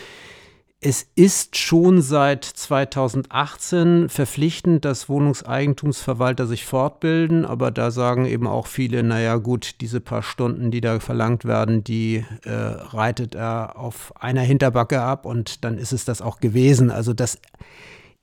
Es 0.85 1.07
ist 1.15 1.57
schon 1.57 2.03
seit 2.03 2.45
2018 2.45 4.09
verpflichtend, 4.09 4.85
dass 4.85 5.09
Wohnungseigentumsverwalter 5.09 6.49
sich 6.49 6.67
fortbilden, 6.67 7.45
aber 7.45 7.71
da 7.71 7.93
sagen 7.93 8.27
eben 8.27 8.49
auch 8.49 8.67
viele, 8.67 9.05
naja 9.05 9.37
gut, 9.37 9.81
diese 9.81 10.01
paar 10.01 10.25
Stunden, 10.25 10.73
die 10.73 10.81
da 10.81 10.99
verlangt 10.99 11.45
werden, 11.45 11.85
die 11.85 12.25
äh, 12.43 12.51
reitet 12.51 13.37
er 13.37 13.79
auf 13.79 14.13
einer 14.21 14.41
Hinterbacke 14.41 15.01
ab 15.01 15.25
und 15.25 15.63
dann 15.63 15.79
ist 15.79 15.93
es 15.93 16.05
das 16.05 16.21
auch 16.21 16.41
gewesen. 16.41 16.91
Also 16.91 17.13
das 17.13 17.39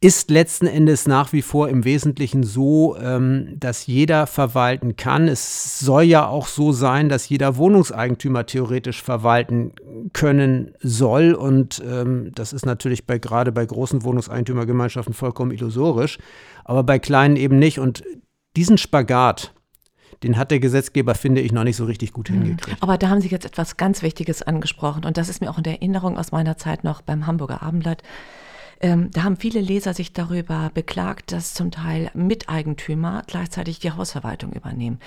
ist 0.02 0.32
letzten 0.32 0.66
Endes 0.66 1.08
nach 1.08 1.34
wie 1.34 1.42
vor 1.42 1.68
im 1.68 1.84
Wesentlichen 1.84 2.44
so, 2.44 2.96
ähm, 2.98 3.56
dass 3.60 3.86
jeder 3.86 4.28
verwalten 4.28 4.96
kann. 4.96 5.28
Es 5.28 5.80
soll 5.80 6.04
ja 6.04 6.26
auch 6.26 6.48
so 6.48 6.72
sein, 6.72 7.10
dass 7.10 7.28
jeder 7.28 7.58
Wohnungseigentümer 7.58 8.46
theoretisch 8.46 9.04
verwalten 9.04 9.74
können 10.14 10.74
soll. 10.80 11.34
Und 11.34 11.84
ähm, 11.86 12.32
das 12.34 12.54
ist 12.54 12.66
natürlich 12.66 13.08
bei, 13.08 13.18
gerade 13.18 13.52
bei 13.52 13.66
großen 13.66 14.04
Wohnungseigentümergemeinschaften 14.04 15.14
vollkommen 15.14 15.52
illusorisch, 15.52 16.18
aber 16.64 16.84
bei 16.84 16.98
kleinen 16.98 17.36
eben 17.36 17.60
nicht. 17.60 17.78
Und 17.78 18.04
diesen 18.56 18.78
Spagat, 18.78 19.54
den 20.24 20.38
hat 20.38 20.52
der 20.52 20.62
Gesetzgeber, 20.62 21.14
finde 21.14 21.42
ich, 21.42 21.52
noch 21.52 21.66
nicht 21.66 21.76
so 21.76 21.84
richtig 21.84 22.14
gut 22.14 22.30
mhm. 22.30 22.44
hingekriegt. 22.44 22.82
Aber 22.82 22.98
da 22.98 23.10
haben 23.10 23.20
Sie 23.20 23.28
jetzt 23.28 23.46
etwas 23.46 23.76
ganz 23.76 24.02
Wichtiges 24.02 24.44
angesprochen 24.44 25.04
und 25.04 25.18
das 25.18 25.28
ist 25.28 25.42
mir 25.42 25.50
auch 25.50 25.58
in 25.58 25.64
der 25.64 25.74
Erinnerung 25.74 26.18
aus 26.18 26.32
meiner 26.32 26.56
Zeit 26.56 26.86
noch 26.86 27.02
beim 27.02 27.28
Hamburger 27.28 27.62
Abendblatt. 27.62 28.02
Ähm, 28.82 29.12
da 29.12 29.24
haben 29.24 29.36
viele 29.36 29.60
Leser 29.60 29.94
sich 29.94 30.14
darüber 30.14 30.72
beklagt, 30.74 31.34
dass 31.34 31.54
zum 31.54 31.70
Teil 31.70 32.12
Miteigentümer 32.14 33.24
gleichzeitig 33.28 33.80
die 33.80 33.92
Hausverwaltung 33.92 34.54
übernehmen. 34.54 35.00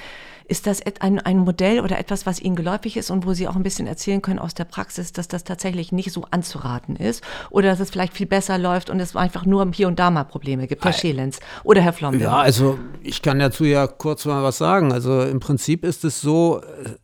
Ist 0.46 0.66
das 0.66 0.82
ein, 1.00 1.18
ein 1.20 1.38
Modell 1.38 1.80
oder 1.80 1.98
etwas, 1.98 2.26
was 2.26 2.40
Ihnen 2.40 2.56
geläufig 2.56 2.98
ist 2.98 3.10
und 3.10 3.24
wo 3.26 3.32
Sie 3.32 3.48
auch 3.48 3.56
ein 3.56 3.62
bisschen 3.62 3.86
erzählen 3.86 4.20
können 4.20 4.38
aus 4.38 4.52
der 4.52 4.64
Praxis, 4.64 5.12
dass 5.12 5.26
das 5.26 5.44
tatsächlich 5.44 5.92
nicht 5.92 6.12
so 6.12 6.26
anzuraten 6.30 6.96
ist 6.96 7.24
oder 7.48 7.70
dass 7.70 7.80
es 7.80 7.90
vielleicht 7.90 8.12
viel 8.12 8.26
besser 8.26 8.58
läuft 8.58 8.90
und 8.90 9.00
es 9.00 9.16
einfach 9.16 9.46
nur 9.46 9.70
hier 9.72 9.88
und 9.88 9.98
da 9.98 10.10
mal 10.10 10.24
Probleme 10.24 10.66
gibt? 10.66 10.84
Herr 10.84 10.92
Schelens 10.92 11.40
oder 11.64 11.80
Herr 11.80 11.94
Flombe? 11.94 12.18
Ja, 12.18 12.38
also 12.38 12.78
ich 13.02 13.22
kann 13.22 13.38
dazu 13.38 13.64
ja 13.64 13.86
kurz 13.86 14.26
mal 14.26 14.42
was 14.42 14.58
sagen. 14.58 14.92
Also 14.92 15.22
im 15.22 15.40
Prinzip 15.40 15.84
ist 15.84 16.04
es 16.04 16.20
so, 16.20 16.60
äh, 16.60 16.96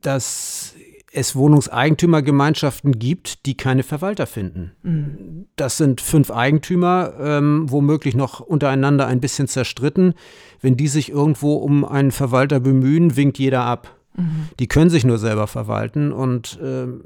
dass 0.00 0.74
es 1.12 1.34
Wohnungseigentümergemeinschaften 1.34 2.98
gibt, 2.98 3.44
die 3.46 3.56
keine 3.56 3.82
Verwalter 3.82 4.26
finden. 4.26 4.72
Mhm. 4.82 5.46
Das 5.56 5.76
sind 5.76 6.00
fünf 6.00 6.30
Eigentümer, 6.30 7.14
ähm, 7.20 7.66
womöglich 7.68 8.14
noch 8.14 8.40
untereinander 8.40 9.06
ein 9.06 9.20
bisschen 9.20 9.48
zerstritten. 9.48 10.14
Wenn 10.60 10.76
die 10.76 10.88
sich 10.88 11.10
irgendwo 11.10 11.54
um 11.54 11.84
einen 11.84 12.12
Verwalter 12.12 12.60
bemühen, 12.60 13.16
winkt 13.16 13.38
jeder 13.38 13.64
ab. 13.64 13.96
Mhm. 14.16 14.48
Die 14.60 14.68
können 14.68 14.90
sich 14.90 15.04
nur 15.04 15.18
selber 15.18 15.46
verwalten 15.46 16.12
und 16.12 16.58
ähm, 16.62 17.02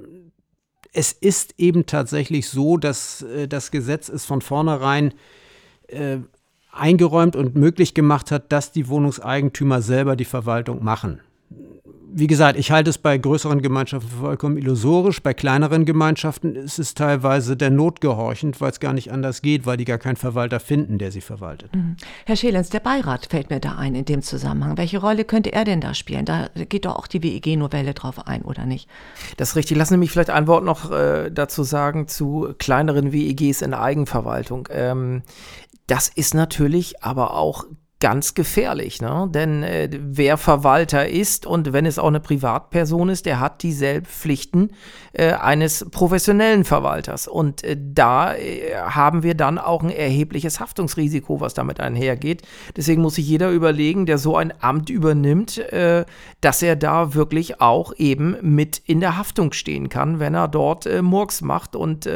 es 0.93 1.11
ist 1.11 1.55
eben 1.59 1.87
tatsächlich 1.87 2.49
so, 2.49 2.77
dass 2.77 3.23
äh, 3.23 3.49
das 3.49 3.71
Gesetz 3.71 4.09
es 4.09 4.25
von 4.27 4.43
vornherein 4.43 5.15
äh, 5.89 6.19
eingeräumt 6.71 7.37
und 7.37 7.57
möglich 7.57 7.95
gemacht 7.95 8.31
hat, 8.31 8.53
dass 8.53 8.71
die 8.71 8.89
Wohnungseigentümer 8.89 9.81
selber 9.83 10.15
die 10.15 10.25
Verwaltung 10.25 10.85
machen 10.85 11.21
wie 12.17 12.29
gesagt, 12.29 12.57
ich 12.57 12.71
halte 12.71 12.91
es 12.91 12.99
bei 12.99 13.19
größeren 13.19 13.61
Gemeinschaften 13.61 14.09
vollkommen 14.09 14.57
illusorisch. 14.57 15.21
Bei 15.21 15.35
kleineren 15.35 15.85
Gemeinschaften 15.85 16.55
ist 16.55 16.79
es 16.79 16.95
teilweise 16.95 17.57
der 17.57 17.71
Not 17.71 18.01
gehorchend, 18.01 18.61
weil 18.61 18.71
es 18.71 18.79
gar 18.79 18.93
nicht 18.93 19.11
anders 19.11 19.43
geht, 19.43 19.67
weil 19.67 19.77
die 19.77 19.85
gar 19.85 19.99
keinen 19.99 20.15
Verwalter 20.15 20.61
finden, 20.61 20.99
der 20.99 21.11
sie 21.11 21.21
verwaltet. 21.21 21.75
Mhm. 21.75 21.97
Herr 22.25 22.37
Schelens, 22.37 22.71
der 22.71 22.79
Beirat 22.79 23.27
fällt 23.27 23.51
mir 23.51 23.59
da 23.59 23.75
ein 23.77 23.97
in 23.97 24.05
dem 24.05 24.23
Zusammenhang. 24.23 24.79
Welche 24.79 24.99
Rolle 24.99 25.25
könnte 25.25 25.53
er 25.53 25.65
denn 25.65 25.81
da 25.81 25.93
spielen? 25.93 26.25
Da 26.25 26.49
geht 26.55 26.85
doch 26.85 26.95
auch 26.95 27.09
die 27.09 27.23
WEG-Novelle 27.23 27.95
drauf 27.95 28.27
ein, 28.29 28.43
oder 28.43 28.65
nicht? 28.65 28.89
Das 29.37 29.51
ist 29.51 29.57
richtig. 29.57 29.77
Lassen 29.77 29.95
Sie 29.95 29.99
mich 29.99 30.13
vielleicht 30.13 30.31
ein 30.31 30.47
Wort 30.47 30.65
noch 30.65 30.93
äh, 30.93 31.31
dazu 31.33 31.65
sagen 31.65 32.07
zu 32.07 32.55
kleineren 32.59 33.13
WEGs 33.13 33.61
in 33.61 33.75
Eigenverwaltung. 33.75 34.69
Ähm, 34.71 35.23
das 35.89 36.09
ist 36.09 36.35
natürlich 36.35 37.03
aber 37.03 37.35
auch 37.35 37.67
ganz 38.05 38.35
gefährlich, 38.35 39.01
ne? 39.01 39.31
denn 39.31 39.63
äh, 39.63 39.89
wer 39.91 40.37
Verwalter 40.37 41.09
ist 41.09 41.47
und 41.47 41.73
wenn 41.73 41.87
es 41.87 41.99
auch 41.99 42.09
eine 42.09 42.21
Privatperson 42.21 43.09
ist, 43.09 43.25
der 43.25 43.41
hat 43.41 43.63
dieselben 43.63 44.05
Pflichten 44.05 44.73
äh, 45.15 45.33
eines 45.33 45.87
professionellen 45.91 46.65
Verwalters. 46.65 47.29
Und 47.29 47.65
äh, 47.65 47.79
da 47.81 48.35
äh, 48.35 48.75
haben 48.75 49.23
wir 49.23 49.35
dann 49.35 49.59
auch 49.59 49.83
ein 49.83 49.89
erhebliches 49.89 50.61
Haftungsrisiko, 50.61 51.41
was 51.41 51.55
damit 51.55 51.81
einhergeht. 51.81 52.43
Deswegen 52.77 53.01
muss 53.01 53.15
sich 53.15 53.27
jeder 53.27 53.51
überlegen, 53.51 54.05
der 54.05 54.19
so 54.19 54.37
ein 54.37 54.53
Amt 54.61 54.91
übernimmt, 54.91 55.57
äh, 55.57 56.05
dass 56.43 56.63
er 56.63 56.77
da 56.77 57.15
wirklich 57.15 57.61
auch 57.61 57.95
eben 57.97 58.37
mit 58.43 58.83
in 58.85 59.01
der 59.01 59.17
Haftung 59.17 59.53
stehen 59.53 59.89
kann, 59.89 60.19
wenn 60.19 60.35
er 60.35 60.49
dort 60.49 60.85
äh, 60.85 61.01
Murks 61.01 61.41
macht. 61.41 61.75
Und 61.75 62.09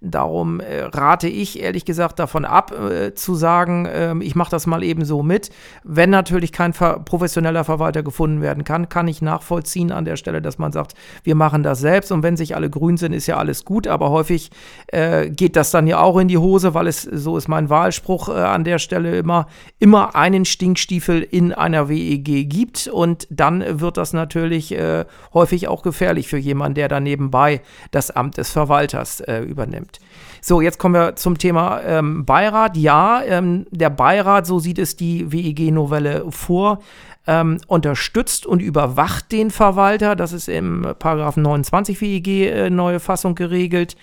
darum 0.00 0.60
rate 0.60 1.28
ich 1.28 1.60
ehrlich 1.60 1.84
gesagt 1.84 2.18
davon 2.18 2.44
ab, 2.44 2.74
zu 3.14 3.34
sagen, 3.34 3.86
ähm, 3.90 4.22
ich 4.22 4.34
mache 4.34 4.50
das 4.50 4.66
mal 4.66 4.82
eben 4.82 5.04
so 5.04 5.19
mit. 5.22 5.50
Wenn 5.84 6.10
natürlich 6.10 6.52
kein 6.52 6.72
ver 6.72 7.00
professioneller 7.00 7.64
Verwalter 7.64 8.02
gefunden 8.02 8.40
werden 8.40 8.64
kann, 8.64 8.88
kann 8.88 9.08
ich 9.08 9.22
nachvollziehen 9.22 9.92
an 9.92 10.04
der 10.04 10.16
Stelle, 10.16 10.42
dass 10.42 10.58
man 10.58 10.72
sagt, 10.72 10.94
wir 11.22 11.34
machen 11.34 11.62
das 11.62 11.80
selbst 11.80 12.12
und 12.12 12.22
wenn 12.22 12.36
sich 12.36 12.56
alle 12.56 12.70
grün 12.70 12.96
sind, 12.96 13.12
ist 13.12 13.26
ja 13.26 13.36
alles 13.36 13.64
gut, 13.64 13.86
aber 13.86 14.10
häufig 14.10 14.50
äh, 14.88 15.30
geht 15.30 15.56
das 15.56 15.70
dann 15.70 15.86
ja 15.86 16.00
auch 16.00 16.18
in 16.18 16.28
die 16.28 16.38
Hose, 16.38 16.74
weil 16.74 16.86
es, 16.86 17.02
so 17.02 17.36
ist 17.36 17.48
mein 17.48 17.70
Wahlspruch 17.70 18.28
äh, 18.28 18.32
an 18.32 18.64
der 18.64 18.78
Stelle 18.78 19.16
immer, 19.18 19.46
immer 19.78 20.14
einen 20.14 20.44
Stinkstiefel 20.44 21.22
in 21.22 21.52
einer 21.52 21.88
WEG 21.88 22.48
gibt 22.48 22.88
und 22.88 23.26
dann 23.30 23.80
wird 23.80 23.96
das 23.96 24.12
natürlich 24.12 24.72
äh, 24.72 25.04
häufig 25.34 25.68
auch 25.68 25.82
gefährlich 25.82 26.28
für 26.28 26.38
jemanden, 26.38 26.74
der 26.74 26.88
da 26.88 27.00
nebenbei 27.00 27.62
das 27.90 28.10
Amt 28.10 28.36
des 28.36 28.50
Verwalters 28.50 29.20
äh, 29.20 29.40
übernimmt. 29.40 30.00
So, 30.42 30.60
jetzt 30.60 30.78
kommen 30.78 30.94
wir 30.94 31.16
zum 31.16 31.38
Thema 31.38 31.82
ähm, 31.82 32.24
Beirat. 32.24 32.76
Ja, 32.76 33.22
ähm, 33.22 33.66
der 33.70 33.90
Beirat, 33.90 34.46
so 34.46 34.58
sieht 34.58 34.78
es 34.78 34.96
die 34.96 35.30
WEG-Novelle 35.30 36.24
vor, 36.30 36.80
ähm, 37.26 37.58
unterstützt 37.66 38.46
und 38.46 38.60
überwacht 38.60 39.30
den 39.32 39.50
Verwalter. 39.50 40.16
Das 40.16 40.32
ist 40.32 40.48
im 40.48 40.94
Paragraphen 40.98 41.42
29 41.42 42.00
WEG 42.00 42.28
äh, 42.28 42.70
neue 42.70 43.00
Fassung 43.00 43.34
geregelt. 43.34 43.96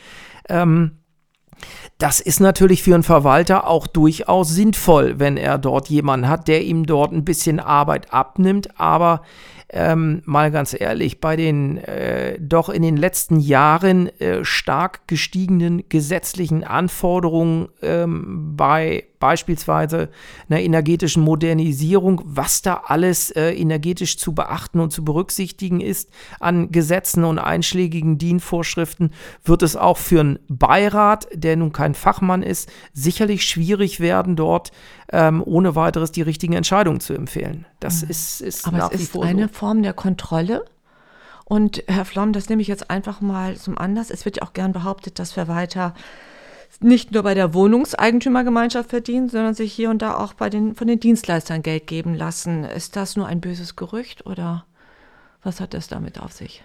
Ähm, 0.49 0.91
das 1.97 2.19
ist 2.19 2.39
natürlich 2.39 2.83
für 2.83 2.93
einen 2.93 3.03
Verwalter 3.03 3.67
auch 3.67 3.87
durchaus 3.87 4.49
sinnvoll, 4.49 5.19
wenn 5.19 5.35
er 5.35 5.57
dort 5.57 5.89
jemanden 5.89 6.29
hat, 6.29 6.47
der 6.47 6.63
ihm 6.63 6.85
dort 6.85 7.11
ein 7.11 7.25
bisschen 7.25 7.59
Arbeit 7.59 8.13
abnimmt, 8.13 8.79
aber 8.79 9.23
ähm, 9.69 10.21
mal 10.25 10.51
ganz 10.51 10.79
ehrlich, 10.79 11.19
bei 11.19 11.35
den 11.35 11.77
äh, 11.79 12.39
doch 12.39 12.69
in 12.69 12.83
den 12.83 12.95
letzten 12.95 13.39
Jahren 13.39 14.07
äh, 14.19 14.45
stark 14.45 15.07
gestiegenen 15.07 15.89
gesetzlichen 15.89 16.63
Anforderungen 16.63 17.67
ähm, 17.81 18.55
bei 18.55 19.05
beispielsweise 19.19 20.09
einer 20.49 20.61
energetischen 20.61 21.23
Modernisierung, 21.23 22.21
was 22.25 22.61
da 22.61 22.83
alles 22.85 23.31
äh, 23.31 23.51
energetisch 23.51 24.17
zu 24.17 24.33
beachten 24.33 24.79
und 24.79 24.91
zu 24.91 25.03
berücksichtigen 25.03 25.81
ist 25.81 26.09
an 26.39 26.71
Gesetzen 26.71 27.23
und 27.23 27.39
einschlägigen 27.39 28.17
DIN-Vorschriften, 28.17 29.11
wird 29.43 29.63
es 29.63 29.75
auch 29.75 29.97
für 29.97 30.19
einen 30.19 30.39
Beirat, 30.47 31.27
der 31.33 31.55
nun 31.55 31.71
kein 31.71 31.93
Fachmann 31.93 32.43
ist, 32.43 32.69
sicherlich 32.93 33.45
schwierig 33.45 33.99
werden, 33.99 34.35
dort 34.35 34.71
ähm, 35.11 35.41
ohne 35.45 35.75
weiteres 35.75 36.11
die 36.11 36.21
richtigen 36.21 36.53
Entscheidungen 36.53 36.99
zu 36.99 37.13
empfehlen. 37.13 37.65
Das 37.79 38.03
mhm. 38.03 38.09
ist, 38.09 38.41
ist 38.41 38.67
Aber 38.67 38.89
es 38.91 39.01
ist 39.01 39.17
eine 39.17 39.47
so. 39.47 39.53
Form 39.53 39.83
der 39.83 39.93
Kontrolle. 39.93 40.65
Und 41.45 41.83
Herr 41.87 42.03
Flom, 42.03 42.33
das 42.33 42.49
nehme 42.49 42.61
ich 42.61 42.67
jetzt 42.67 42.89
einfach 42.89 43.21
mal 43.21 43.55
zum 43.55 43.77
Anlass. 43.77 44.09
Es 44.09 44.25
wird 44.25 44.37
ja 44.37 44.43
auch 44.43 44.51
gern 44.51 44.73
behauptet, 44.73 45.17
dass 45.17 45.31
Verwalter 45.31 45.93
nicht 46.79 47.11
nur 47.11 47.23
bei 47.23 47.33
der 47.33 47.53
Wohnungseigentümergemeinschaft 47.53 48.89
verdienen, 48.89 49.29
sondern 49.29 49.53
sich 49.53 49.73
hier 49.73 49.89
und 49.89 50.01
da 50.01 50.17
auch 50.17 50.33
bei 50.33 50.49
den, 50.49 50.75
von 50.75 50.87
den 50.87 50.99
Dienstleistern 50.99 51.63
Geld 51.63 51.87
geben 51.87 52.13
lassen. 52.15 52.63
Ist 52.63 52.95
das 52.95 53.15
nur 53.15 53.27
ein 53.27 53.41
böses 53.41 53.75
Gerücht 53.75 54.25
oder 54.25 54.65
was 55.43 55.59
hat 55.59 55.73
das 55.73 55.87
damit 55.87 56.19
auf 56.19 56.33
sich? 56.33 56.63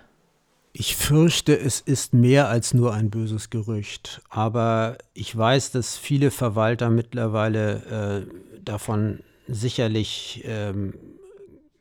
Ich 0.74 0.96
fürchte, 0.96 1.58
es 1.58 1.80
ist 1.80 2.14
mehr 2.14 2.48
als 2.48 2.72
nur 2.72 2.94
ein 2.94 3.10
böses 3.10 3.50
Gerücht. 3.50 4.22
Aber 4.30 4.96
ich 5.12 5.36
weiß, 5.36 5.70
dass 5.70 5.98
viele 5.98 6.30
Verwalter 6.30 6.88
mittlerweile 6.88 8.26
äh, 8.26 8.60
davon 8.64 9.20
sicherlich 9.46 10.42
ähm, 10.46 10.94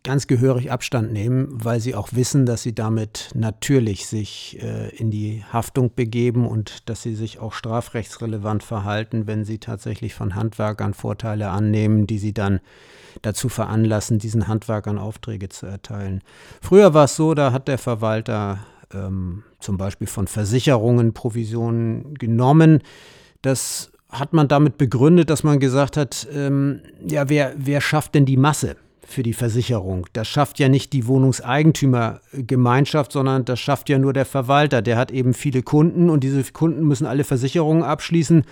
ganz 0.04 0.26
gehörig 0.26 0.72
Abstand 0.72 1.14
nehmen, 1.14 1.48
weil 1.52 1.80
sie 1.80 1.94
auch 1.94 2.10
wissen, 2.14 2.46
dass 2.46 2.64
sie 2.64 2.74
damit 2.74 3.30
natürlich 3.36 4.08
sich 4.08 4.58
äh, 4.62 4.90
in 4.96 5.12
die 5.12 5.44
Haftung 5.52 5.94
begeben 5.96 6.48
und 6.48 6.90
dass 6.90 7.04
sie 7.04 7.14
sich 7.14 7.40
auch 7.40 7.54
strafrechtsrelevant 7.54 8.64
verhalten, 8.64 9.28
wenn 9.28 9.46
sie 9.46 9.60
tatsächlich 9.60 10.16
von 10.16 10.34
Handwerkern 10.34 10.96
Vorteile 10.96 11.50
annehmen, 11.50 12.08
die 12.08 12.18
sie 12.18 12.34
dann 12.34 12.62
dazu 13.22 13.48
veranlassen, 13.48 14.18
diesen 14.18 14.48
Handwerkern 14.48 14.98
Aufträge 14.98 15.50
zu 15.50 15.68
erteilen. 15.68 16.22
Früher 16.62 16.94
war 16.96 17.06
es 17.06 17.16
so, 17.16 17.36
da 17.36 17.52
hat 17.52 17.68
der 17.68 17.78
Verwalter 17.78 18.66
ähm, 18.94 19.44
zum 19.60 19.78
Beispiel 19.78 20.08
von 20.08 20.28
Versicherungen 20.28 21.14
Provisionen 21.14 22.16
genommen. 22.16 22.82
Das 23.44 23.92
hat 24.10 24.34
man 24.34 24.48
damit 24.48 24.78
begründet, 24.78 25.30
dass 25.30 25.44
man 25.44 25.60
gesagt 25.60 25.96
hat, 25.96 26.28
ähm, 26.34 26.82
ja, 27.08 27.30
wer, 27.30 27.54
wer 27.56 27.82
schafft 27.82 28.16
denn 28.16 28.26
die 28.26 28.38
Masse? 28.38 28.78
Für 29.06 29.24
die 29.24 29.34
Versicherung. 29.34 30.08
Das 30.14 30.28
schafft 30.28 30.60
ja 30.60 30.70
nicht 30.70 30.94
die 30.94 31.08
Wohnungseigentümergemeinschaft, 31.08 33.12
sondern 33.12 33.46
das 33.46 33.60
schafft 33.60 33.90
ja 33.90 34.00
nur 34.00 34.14
der 34.14 34.26
Verwalter. 34.26 34.82
Der 34.82 34.98
hat 34.98 35.12
eben 35.12 35.34
viele 35.34 35.64
Kunden 35.64 36.10
und 36.10 36.24
diese 36.24 36.44
Kunden 36.52 36.88
müssen 36.88 37.06
alle 37.06 37.24
Versicherungen 37.24 37.84
abschließen. 37.84 38.44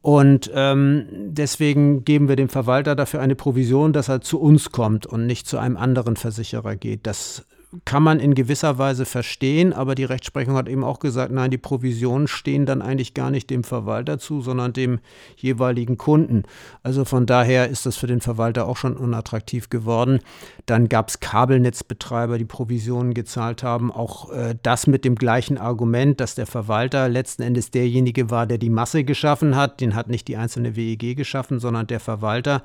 Und 0.00 0.50
ähm, 0.54 1.06
deswegen 1.10 2.04
geben 2.04 2.28
wir 2.28 2.36
dem 2.36 2.48
Verwalter 2.48 2.94
dafür 2.94 3.20
eine 3.20 3.34
Provision, 3.34 3.92
dass 3.92 4.08
er 4.08 4.20
zu 4.20 4.40
uns 4.40 4.70
kommt 4.70 5.06
und 5.06 5.26
nicht 5.26 5.46
zu 5.46 5.58
einem 5.58 5.76
anderen 5.76 6.16
Versicherer 6.16 6.76
geht. 6.76 7.06
Das 7.06 7.44
kann 7.84 8.02
man 8.02 8.18
in 8.18 8.34
gewisser 8.34 8.78
Weise 8.78 9.04
verstehen, 9.04 9.74
aber 9.74 9.94
die 9.94 10.04
Rechtsprechung 10.04 10.56
hat 10.56 10.70
eben 10.70 10.82
auch 10.82 11.00
gesagt, 11.00 11.30
nein, 11.32 11.50
die 11.50 11.58
Provisionen 11.58 12.26
stehen 12.26 12.64
dann 12.64 12.80
eigentlich 12.80 13.12
gar 13.12 13.30
nicht 13.30 13.50
dem 13.50 13.62
Verwalter 13.62 14.18
zu, 14.18 14.40
sondern 14.40 14.72
dem 14.72 15.00
jeweiligen 15.36 15.98
Kunden. 15.98 16.44
Also 16.82 17.04
von 17.04 17.26
daher 17.26 17.68
ist 17.68 17.84
das 17.84 17.98
für 17.98 18.06
den 18.06 18.22
Verwalter 18.22 18.66
auch 18.66 18.78
schon 18.78 18.96
unattraktiv 18.96 19.68
geworden. 19.68 20.20
Dann 20.64 20.88
gab 20.88 21.10
es 21.10 21.20
Kabelnetzbetreiber, 21.20 22.38
die 22.38 22.46
Provisionen 22.46 23.12
gezahlt 23.12 23.62
haben. 23.62 23.92
Auch 23.92 24.30
äh, 24.30 24.54
das 24.62 24.86
mit 24.86 25.04
dem 25.04 25.14
gleichen 25.14 25.58
Argument, 25.58 26.20
dass 26.20 26.34
der 26.34 26.46
Verwalter 26.46 27.10
letzten 27.10 27.42
Endes 27.42 27.70
derjenige 27.70 28.30
war, 28.30 28.46
der 28.46 28.56
die 28.56 28.70
Masse 28.70 29.04
geschaffen 29.04 29.56
hat. 29.56 29.82
Den 29.82 29.94
hat 29.94 30.08
nicht 30.08 30.26
die 30.28 30.38
einzelne 30.38 30.74
WEG 30.74 31.16
geschaffen, 31.16 31.60
sondern 31.60 31.86
der 31.86 32.00
Verwalter. 32.00 32.62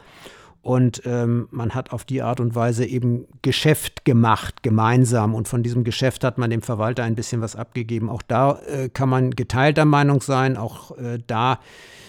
Und 0.63 1.01
ähm, 1.05 1.49
man 1.51 1.75
hat 1.75 1.91
auf 1.91 2.05
die 2.05 2.21
Art 2.21 2.39
und 2.39 2.55
Weise 2.55 2.85
eben 2.85 3.27
Geschäft 3.41 4.05
gemacht, 4.05 4.63
gemeinsam. 4.63 5.35
Und 5.35 5.49
von 5.49 5.61
diesem 5.61 5.83
Geschäft 5.83 6.23
hat 6.23 6.37
man 6.37 6.49
dem 6.49 6.61
Verwalter 6.61 7.03
ein 7.03 7.15
bisschen 7.15 7.41
was 7.41 7.57
abgegeben. 7.57 8.09
Auch 8.09 8.21
da 8.21 8.59
äh, 8.61 8.87
kann 8.87 9.09
man 9.09 9.31
geteilter 9.31 9.83
Meinung 9.83 10.21
sein. 10.21 10.55
Auch 10.55 10.97
äh, 10.97 11.19
da 11.27 11.59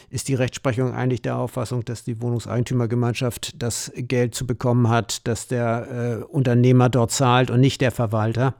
ist 0.08 0.28
die 0.28 0.36
Rechtsprechung 0.36 0.94
eigentlich 0.94 1.22
der 1.22 1.36
Auffassung, 1.36 1.84
dass 1.84 2.04
die 2.04 2.22
Wohnungseigentümergemeinschaft 2.22 3.60
das 3.60 3.90
Geld 3.96 4.36
zu 4.36 4.46
bekommen 4.46 4.88
hat, 4.88 5.26
dass 5.26 5.48
der 5.48 6.20
äh, 6.20 6.24
Unternehmer 6.24 6.88
dort 6.88 7.10
zahlt 7.10 7.50
und 7.50 7.58
nicht 7.58 7.80
der 7.80 7.90
Verwalter. 7.90 8.54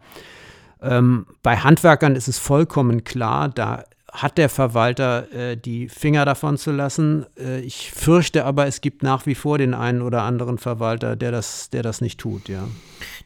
Ähm, 0.83 1.27
bei 1.45 1.57
Handwerkern 1.57 2.17
ist 2.17 2.27
es 2.27 2.41
vollkommen 2.41 3.05
klar, 3.05 3.49
da 3.49 3.85
hat 4.15 4.39
der 4.39 4.49
Verwalter 4.49 5.31
äh, 5.33 5.57
die 5.57 5.89
Finger 5.89 6.25
davon 6.25 6.57
zu 6.57 6.71
lassen. 6.71 7.27
Äh, 7.37 7.61
ich 7.61 7.91
fürchte 7.91 8.45
aber, 8.45 8.67
es 8.67 8.81
gibt 8.81 9.03
nach 9.03 9.27
wie 9.27 9.35
vor 9.35 9.59
den 9.59 9.75
einen 9.75 10.03
oder 10.03 10.23
anderen 10.23 10.59
Verwalter, 10.59 11.17
der 11.17 11.33
das, 11.33 11.69
der 11.71 11.83
das 11.83 12.01
nicht 12.01 12.21
tut, 12.21 12.49
ja. 12.49 12.63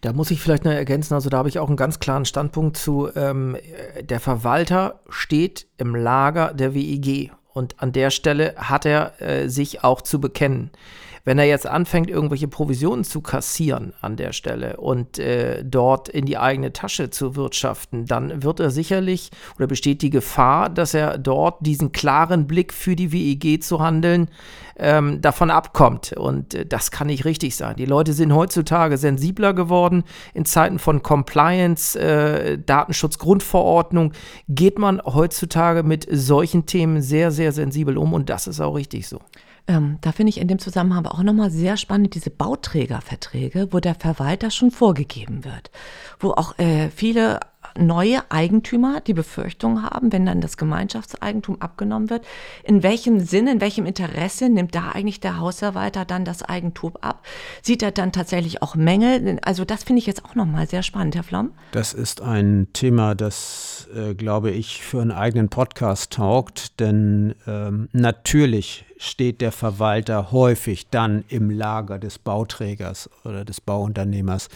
Da 0.01 0.15
muss 0.15 0.31
ich 0.31 0.41
vielleicht 0.41 0.65
noch 0.65 0.73
ergänzen, 0.73 1.13
also 1.13 1.29
da 1.29 1.37
habe 1.37 1.51
ich 1.51 1.59
auch 1.59 1.69
einen 1.69 1.77
ganz 1.77 2.01
klaren 2.01 2.25
Standpunkt 2.25 2.79
zu. 2.79 3.11
Ähm, 3.15 3.57
der 4.01 4.19
Verwalter 4.19 5.01
steht 5.11 5.67
im 5.77 5.95
Lager 5.95 6.55
der 6.55 6.75
WIG 6.75 7.33
und 7.53 7.83
an 7.83 7.93
der 7.93 8.11
Stelle 8.11 8.55
hat 8.57 8.87
er 8.87 9.21
äh, 9.21 9.49
sich 9.49 9.85
auch 9.85 10.01
zu 10.01 10.21
bekennen. 10.21 10.71
Wenn 11.25 11.39
er 11.39 11.47
jetzt 11.47 11.67
anfängt, 11.67 12.11
irgendwelche 12.11 12.49
Provisionen 12.49 13.05
zu 13.05 13.21
kassieren 13.21 13.93
an 14.01 14.17
der 14.17 14.33
Stelle 14.33 14.77
und 14.77 15.19
äh, 15.19 15.65
dort 15.65 16.09
in 16.09 16.27
die 16.27 16.39
eigene 16.39 16.73
Tasche 16.73 17.11
zu 17.11 17.37
wirtschaften, 17.37 18.07
dann 18.07 18.43
wird 18.43 18.61
er 18.61 18.71
sicherlich 18.71 19.31
oder 19.57 19.67
besteht 19.67 20.03
die 20.03 20.11
Gefahr, 20.11 20.69
dass 20.69 20.95
er 20.95 21.19
dort 21.19 21.65
diesen 21.67 21.93
klaren 21.93 22.47
Blick 22.47 22.73
für 22.73 22.97
die 22.97 23.13
WEG 23.13 23.63
zu 23.63 23.81
handeln 23.81 24.29
ähm, 24.79 25.21
davon 25.21 25.51
abkommt. 25.51 26.13
Und 26.13 26.55
äh, 26.55 26.67
das 26.67 26.91
kann 26.91 27.09
nicht 27.09 27.25
richtig 27.25 27.57
sein. 27.57 27.77
Die 27.77 27.85
Leute 27.85 28.13
sind 28.13 28.35
heutzutage 28.35 28.97
sensibler 28.97 29.53
geworden. 29.53 30.05
In 30.35 30.45
Zeiten 30.45 30.79
von 30.79 31.03
Compliance, 31.03 31.99
äh, 31.99 32.59
Datenschutzgrundverordnung 32.59 34.13
geht 34.49 34.79
man 34.79 35.03
heutzutage 35.05 35.83
mit 35.83 36.07
solchen 36.11 36.67
Themen 36.67 37.03
sehr, 37.03 37.31
sehr 37.31 37.53
sensibel 37.53 37.99
um 37.99 38.13
und 38.13 38.31
das 38.31 38.47
ist 38.47 38.61
auch 38.61 38.75
richtig 38.75 39.09
so. 39.09 39.21
Ähm, 39.69 39.99
da 40.01 40.13
finde 40.13 40.31
ich 40.31 40.41
in 40.41 40.49
dem 40.49 40.59
Zusammenhang 40.59 41.07
auch 41.07 41.23
nochmal 41.23 41.51
sehr 41.51 41.77
spannend 41.77 42.15
diese 42.15 42.31
Bauträgerverträge, 42.31 43.69
wo 43.71 43.81
der 43.81 43.95
Verwalter 43.95 44.51
schon 44.51 44.71
vorgegeben 44.71 45.45
wird, 45.45 45.71
wo 46.19 46.31
auch 46.31 46.59
äh, 46.59 46.89
viele 46.89 47.41
neue 47.79 48.23
Eigentümer 48.31 49.01
die 49.01 49.15
Befürchtung 49.15 49.83
haben, 49.83 50.13
wenn 50.13 50.27
dann 50.27 50.41
das 50.41 50.57
Gemeinschaftseigentum 50.57 51.61
abgenommen 51.61 52.11
wird, 52.11 52.27
in 52.65 52.83
welchem 52.83 53.21
Sinn, 53.21 53.47
in 53.47 53.61
welchem 53.61 53.87
Interesse 53.87 54.49
nimmt 54.49 54.75
da 54.75 54.91
eigentlich 54.91 55.21
der 55.21 55.39
Hausverwalter 55.39 56.05
dann 56.05 56.25
das 56.25 56.43
Eigentum 56.43 56.97
ab? 57.01 57.25
Sieht 57.63 57.83
er 57.83 57.91
dann 57.91 58.13
tatsächlich 58.13 58.63
auch 58.63 58.75
Mängel? 58.75 59.39
Also 59.43 59.65
das 59.65 59.85
finde 59.85 60.01
ich 60.01 60.07
jetzt 60.07 60.25
auch 60.25 60.35
nochmal 60.35 60.69
sehr 60.69 60.83
spannend, 60.83 61.15
Herr 61.15 61.23
Flamm. 61.23 61.53
Das 61.73 61.93
ist 61.93 62.21
ein 62.21 62.69
Thema, 62.73 63.15
das, 63.15 63.89
äh, 63.95 64.15
glaube 64.15 64.51
ich, 64.51 64.83
für 64.83 65.01
einen 65.01 65.13
eigenen 65.13 65.49
Podcast 65.49 66.13
taugt, 66.13 66.81
denn 66.81 67.35
ähm, 67.47 67.89
natürlich 67.93 68.85
steht 68.99 69.41
der 69.41 69.53
Verwalter 69.53 70.33
häufig 70.33 70.89
dann 70.91 71.25
im 71.29 71.51
Lager 71.51 71.99
des 71.99 72.19
Bauträgers 72.19 73.09
oder 73.25 73.45
des 73.45 73.61
Bauunternehmers 73.61 74.49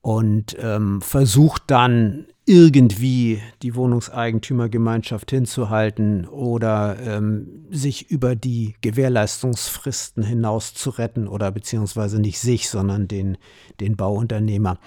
und 0.00 0.56
ähm, 0.60 1.02
versucht 1.02 1.64
dann 1.66 2.26
irgendwie 2.46 3.42
die 3.62 3.74
Wohnungseigentümergemeinschaft 3.74 5.30
hinzuhalten 5.30 6.26
oder 6.26 6.96
ähm, 7.04 7.66
sich 7.70 8.08
über 8.08 8.36
die 8.36 8.76
Gewährleistungsfristen 8.80 10.22
hinaus 10.22 10.72
zu 10.72 10.90
retten 10.90 11.26
oder 11.26 11.50
beziehungsweise 11.50 12.20
nicht 12.20 12.38
sich, 12.38 12.68
sondern 12.68 13.08
den, 13.08 13.36
den 13.80 13.96
Bauunternehmer. 13.96 14.78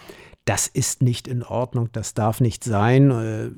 Das 0.45 0.67
ist 0.67 1.03
nicht 1.03 1.27
in 1.27 1.43
Ordnung, 1.43 1.89
das 1.91 2.13
darf 2.13 2.39
nicht 2.39 2.63
sein. 2.63 3.11
Äh, 3.11 3.49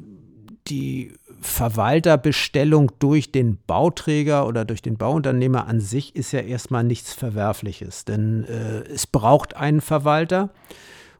die 0.67 1.13
Verwalterbestellung 1.39 2.91
durch 2.99 3.31
den 3.31 3.57
Bauträger 3.67 4.47
oder 4.47 4.65
durch 4.65 4.81
den 4.81 4.97
Bauunternehmer 4.97 5.67
an 5.67 5.79
sich 5.79 6.15
ist 6.15 6.31
ja 6.31 6.39
erstmal 6.39 6.83
nichts 6.83 7.13
Verwerfliches, 7.13 8.05
denn 8.05 8.45
äh, 8.45 8.81
es 8.91 9.05
braucht 9.05 9.55
einen 9.55 9.81
Verwalter. 9.81 10.49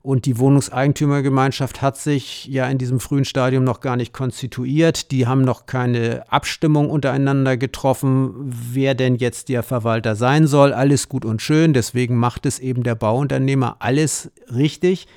Und 0.03 0.25
die 0.25 0.39
Wohnungseigentümergemeinschaft 0.39 1.81
hat 1.83 1.95
sich 1.95 2.47
ja 2.47 2.67
in 2.67 2.79
diesem 2.79 2.99
frühen 2.99 3.25
Stadium 3.25 3.63
noch 3.63 3.81
gar 3.81 3.95
nicht 3.95 4.13
konstituiert. 4.13 5.11
Die 5.11 5.27
haben 5.27 5.43
noch 5.43 5.67
keine 5.67 6.23
Abstimmung 6.31 6.89
untereinander 6.89 7.55
getroffen, 7.55 8.33
wer 8.37 8.95
denn 8.95 9.15
jetzt 9.15 9.49
der 9.49 9.61
Verwalter 9.61 10.15
sein 10.15 10.47
soll. 10.47 10.73
Alles 10.73 11.07
gut 11.07 11.23
und 11.23 11.41
schön. 11.41 11.73
Deswegen 11.73 12.15
macht 12.15 12.47
es 12.47 12.57
eben 12.57 12.81
der 12.81 12.95
Bauunternehmer 12.95 13.75
alles 13.79 14.31
richtig. 14.51 15.07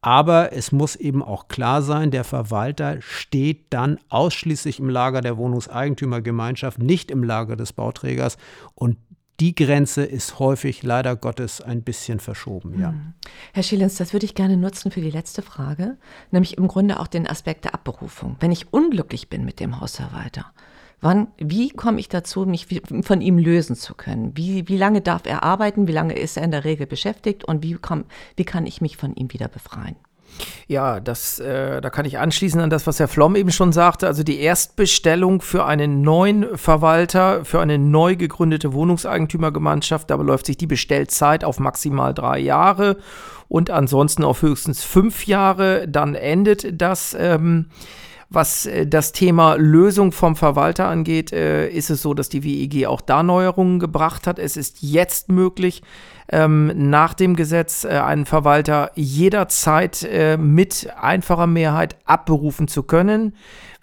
Aber 0.00 0.52
es 0.52 0.72
muss 0.72 0.96
eben 0.96 1.22
auch 1.22 1.48
klar 1.48 1.80
sein, 1.80 2.10
der 2.10 2.24
Verwalter 2.24 3.00
steht 3.00 3.66
dann 3.70 3.98
ausschließlich 4.10 4.78
im 4.78 4.90
Lager 4.90 5.22
der 5.22 5.38
Wohnungseigentümergemeinschaft, 5.38 6.78
nicht 6.78 7.10
im 7.10 7.22
Lager 7.22 7.56
des 7.56 7.72
Bauträgers. 7.72 8.36
Und 8.74 8.98
die 9.40 9.54
Grenze 9.54 10.04
ist 10.04 10.38
häufig 10.38 10.82
leider 10.82 11.16
Gottes 11.16 11.60
ein 11.60 11.82
bisschen 11.82 12.20
verschoben, 12.20 12.78
ja. 12.78 12.90
Hm. 12.90 13.14
Herr 13.52 13.62
Schillens, 13.62 13.96
das 13.96 14.12
würde 14.12 14.26
ich 14.26 14.34
gerne 14.34 14.56
nutzen 14.56 14.90
für 14.90 15.00
die 15.00 15.10
letzte 15.10 15.42
Frage, 15.42 15.96
nämlich 16.30 16.56
im 16.56 16.68
Grunde 16.68 17.00
auch 17.00 17.08
den 17.08 17.26
Aspekt 17.26 17.64
der 17.64 17.74
Abberufung. 17.74 18.36
Wenn 18.40 18.52
ich 18.52 18.72
unglücklich 18.72 19.28
bin 19.28 19.44
mit 19.44 19.58
dem 19.58 19.80
Hausverwalter, 19.80 20.46
wann, 21.00 21.28
wie 21.38 21.70
komme 21.70 21.98
ich 21.98 22.08
dazu, 22.08 22.46
mich 22.46 22.66
von 23.02 23.20
ihm 23.20 23.38
lösen 23.38 23.74
zu 23.74 23.94
können? 23.94 24.36
Wie, 24.36 24.68
wie 24.68 24.76
lange 24.76 25.00
darf 25.00 25.22
er 25.26 25.42
arbeiten? 25.42 25.88
Wie 25.88 25.92
lange 25.92 26.14
ist 26.14 26.36
er 26.36 26.44
in 26.44 26.52
der 26.52 26.64
Regel 26.64 26.86
beschäftigt? 26.86 27.44
Und 27.44 27.62
wie, 27.62 27.74
komm, 27.74 28.04
wie 28.36 28.44
kann 28.44 28.66
ich 28.66 28.80
mich 28.80 28.96
von 28.96 29.14
ihm 29.14 29.32
wieder 29.32 29.48
befreien? 29.48 29.96
Ja, 30.66 31.00
das, 31.00 31.38
äh, 31.38 31.80
da 31.80 31.90
kann 31.90 32.06
ich 32.06 32.18
anschließen 32.18 32.60
an 32.60 32.70
das, 32.70 32.86
was 32.86 32.98
Herr 32.98 33.08
Flom 33.08 33.36
eben 33.36 33.52
schon 33.52 33.72
sagte. 33.72 34.06
Also 34.06 34.22
die 34.22 34.40
Erstbestellung 34.40 35.40
für 35.40 35.64
einen 35.66 36.00
neuen 36.02 36.56
Verwalter, 36.56 37.44
für 37.44 37.60
eine 37.60 37.78
neu 37.78 38.16
gegründete 38.16 38.72
Wohnungseigentümergemeinschaft, 38.72 40.10
da 40.10 40.16
beläuft 40.16 40.46
sich 40.46 40.56
die 40.56 40.66
Bestellzeit 40.66 41.44
auf 41.44 41.60
maximal 41.60 42.14
drei 42.14 42.38
Jahre 42.38 42.96
und 43.48 43.70
ansonsten 43.70 44.24
auf 44.24 44.42
höchstens 44.42 44.82
fünf 44.82 45.26
Jahre. 45.26 45.86
Dann 45.88 46.14
endet 46.14 46.80
das. 46.80 47.16
Ähm, 47.18 47.66
was 48.30 48.66
äh, 48.66 48.86
das 48.86 49.12
Thema 49.12 49.54
Lösung 49.54 50.12
vom 50.12 50.34
Verwalter 50.34 50.88
angeht, 50.88 51.32
äh, 51.32 51.68
ist 51.68 51.90
es 51.90 52.02
so, 52.02 52.14
dass 52.14 52.28
die 52.28 52.42
WEG 52.42 52.86
auch 52.86 53.00
da 53.00 53.22
Neuerungen 53.22 53.78
gebracht 53.78 54.26
hat. 54.26 54.38
Es 54.38 54.56
ist 54.56 54.78
jetzt 54.80 55.30
möglich, 55.30 55.82
ähm, 56.30 56.72
nach 56.90 57.14
dem 57.14 57.36
Gesetz 57.36 57.84
äh, 57.84 57.88
einen 57.88 58.26
Verwalter 58.26 58.90
jederzeit 58.94 60.02
äh, 60.02 60.36
mit 60.36 60.88
einfacher 61.00 61.46
Mehrheit 61.46 61.96
abberufen 62.04 62.68
zu 62.68 62.82
können. 62.82 63.34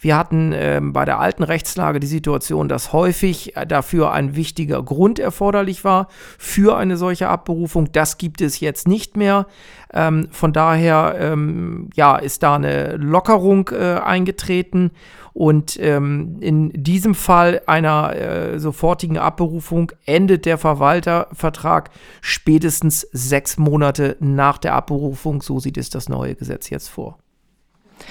Wir 0.02 0.18
hatten 0.18 0.52
ähm, 0.56 0.94
bei 0.94 1.06
der 1.06 1.20
alten 1.20 1.44
Rechtslage 1.44 2.00
die 2.00 2.08
Situation, 2.08 2.68
dass 2.68 2.92
häufig 2.92 3.56
äh, 3.56 3.68
dafür 3.68 4.12
ein 4.12 4.36
wichtiger 4.36 4.82
Grund 4.82 5.20
erforderlich 5.20 5.84
war 5.84 6.08
für 6.40 6.76
eine 6.76 6.98
solche 6.98 7.30
Abberufung. 7.30 7.92
Das 7.92 8.18
gibt 8.18 8.42
es 8.42 8.60
jetzt 8.60 8.88
nicht 8.88 9.16
mehr. 9.16 9.46
Ähm, 9.94 10.28
von 10.32 10.54
daher 10.54 11.16
ähm, 11.20 11.92
ja, 11.94 12.16
ist 12.16 12.42
da 12.42 12.56
eine 12.56 12.96
Lockerung 12.96 13.70
äh, 13.70 14.00
eingetreten. 14.04 14.90
Und 15.34 15.78
ähm, 15.80 16.38
in 16.42 16.72
diesem 16.74 17.16
Fall 17.16 17.62
einer 17.66 18.16
äh, 18.16 18.60
sofortigen 18.60 19.18
Abberufung 19.18 19.92
endet 20.06 20.46
der 20.46 20.58
Verwaltervertrag 20.58 21.90
spätestens 22.22 23.08
sechs 23.12 23.58
Monate 23.58 24.18
nach 24.20 24.58
der 24.58 24.74
Abberufung. 24.74 25.42
So 25.42 25.60
sieht 25.60 25.78
es 25.78 25.90
das 25.90 26.10
neue 26.10 26.36
Gesetz 26.36 26.70
jetzt 26.70 26.90
vor. 26.90 27.18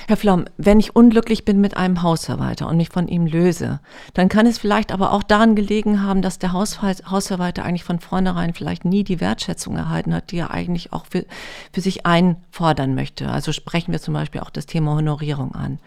Herr 0.07 0.17
Flom, 0.17 0.45
wenn 0.57 0.81
ich 0.81 0.97
unglücklich 0.97 1.45
bin 1.45 1.61
mit 1.61 1.77
einem 1.77 2.03
Hausverwalter 2.03 2.69
und 2.69 2.77
mich 2.77 2.91
von 2.91 3.09
ihm 3.09 3.27
löse, 3.27 3.81
dann 4.15 4.29
kann 4.29 4.47
es 4.47 4.59
vielleicht 4.59 4.93
aber 4.93 5.13
auch 5.13 5.23
daran 5.23 5.55
gelegen 5.55 6.03
haben, 6.03 6.23
dass 6.23 6.39
der 6.39 6.53
Hausverwalter 6.53 7.65
eigentlich 7.65 7.85
von 7.85 8.01
vornherein 8.01 8.55
vielleicht 8.55 8.85
nie 8.85 9.05
die 9.05 9.21
Wertschätzung 9.21 9.77
erhalten 9.77 10.15
hat, 10.15 10.31
die 10.31 10.39
er 10.39 10.51
eigentlich 10.51 10.93
auch 10.93 11.07
für, 11.07 11.27
für 11.73 11.81
sich 11.81 12.07
einfordern 12.07 12.95
möchte. 12.95 13.29
Also 13.29 13.53
sprechen 13.53 13.93
wir 13.93 14.01
zum 14.01 14.15
Beispiel 14.15 14.41
auch 14.41 14.51
das 14.51 14.67
Thema 14.67 14.95
Honorierung 14.95 15.55
an. 15.55 15.79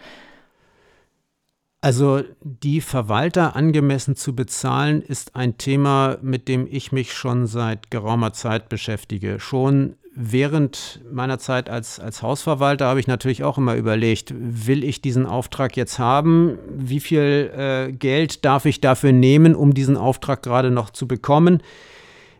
Also 1.84 2.22
die 2.40 2.80
Verwalter 2.80 3.56
angemessen 3.56 4.16
zu 4.16 4.34
bezahlen, 4.34 5.02
ist 5.02 5.36
ein 5.36 5.58
Thema, 5.58 6.16
mit 6.22 6.48
dem 6.48 6.66
ich 6.66 6.92
mich 6.92 7.12
schon 7.12 7.46
seit 7.46 7.90
geraumer 7.90 8.32
Zeit 8.32 8.70
beschäftige. 8.70 9.38
Schon 9.38 9.96
während 10.16 11.02
meiner 11.12 11.38
Zeit 11.38 11.68
als, 11.68 12.00
als 12.00 12.22
Hausverwalter 12.22 12.86
habe 12.86 13.00
ich 13.00 13.06
natürlich 13.06 13.44
auch 13.44 13.58
immer 13.58 13.74
überlegt, 13.74 14.32
will 14.34 14.82
ich 14.82 15.02
diesen 15.02 15.26
Auftrag 15.26 15.76
jetzt 15.76 15.98
haben? 15.98 16.56
Wie 16.74 17.00
viel 17.00 17.52
äh, 17.54 17.92
Geld 17.92 18.46
darf 18.46 18.64
ich 18.64 18.80
dafür 18.80 19.12
nehmen, 19.12 19.54
um 19.54 19.74
diesen 19.74 19.98
Auftrag 19.98 20.42
gerade 20.42 20.70
noch 20.70 20.88
zu 20.88 21.06
bekommen? 21.06 21.62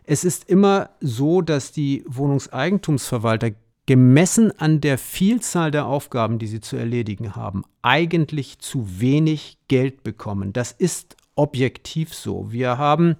Es 0.05 0.23
ist 0.23 0.49
immer 0.49 0.89
so, 1.01 1.43
dass 1.43 1.71
die 1.71 2.03
Wohnungseigentumsverwalter 2.07 3.51
gemessen 3.85 4.51
an 4.59 4.81
der 4.81 4.97
Vielzahl 4.97 5.71
der 5.71 5.85
Aufgaben, 5.85 6.39
die 6.39 6.47
sie 6.47 6.61
zu 6.61 6.75
erledigen 6.75 7.35
haben, 7.35 7.63
eigentlich 7.81 8.59
zu 8.59 8.99
wenig 8.99 9.57
Geld 9.67 10.03
bekommen. 10.03 10.53
Das 10.53 10.71
ist 10.71 11.15
objektiv 11.35 12.13
so. 12.13 12.51
Wir 12.51 12.77
haben 12.77 13.15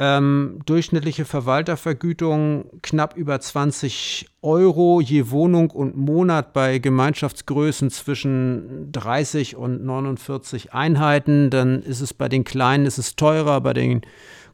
ähm, 0.00 0.60
durchschnittliche 0.64 1.24
Verwaltervergütung 1.24 2.66
knapp 2.82 3.16
über 3.16 3.40
20 3.40 4.28
Euro 4.42 5.00
je 5.00 5.30
Wohnung 5.30 5.70
und 5.70 5.96
Monat 5.96 6.52
bei 6.52 6.78
Gemeinschaftsgrößen 6.78 7.90
zwischen 7.90 8.92
30 8.92 9.56
und 9.56 9.84
49 9.84 10.72
Einheiten. 10.72 11.50
Dann 11.50 11.82
ist 11.82 12.00
es 12.00 12.14
bei 12.14 12.28
den 12.28 12.44
kleinen 12.44 12.86
ist 12.86 12.98
es 12.98 13.16
teurer, 13.16 13.60
bei 13.60 13.72
den 13.72 14.02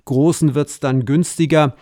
großen 0.06 0.54
wird 0.54 0.70
es 0.70 0.80
dann 0.80 1.04
günstiger. 1.04 1.76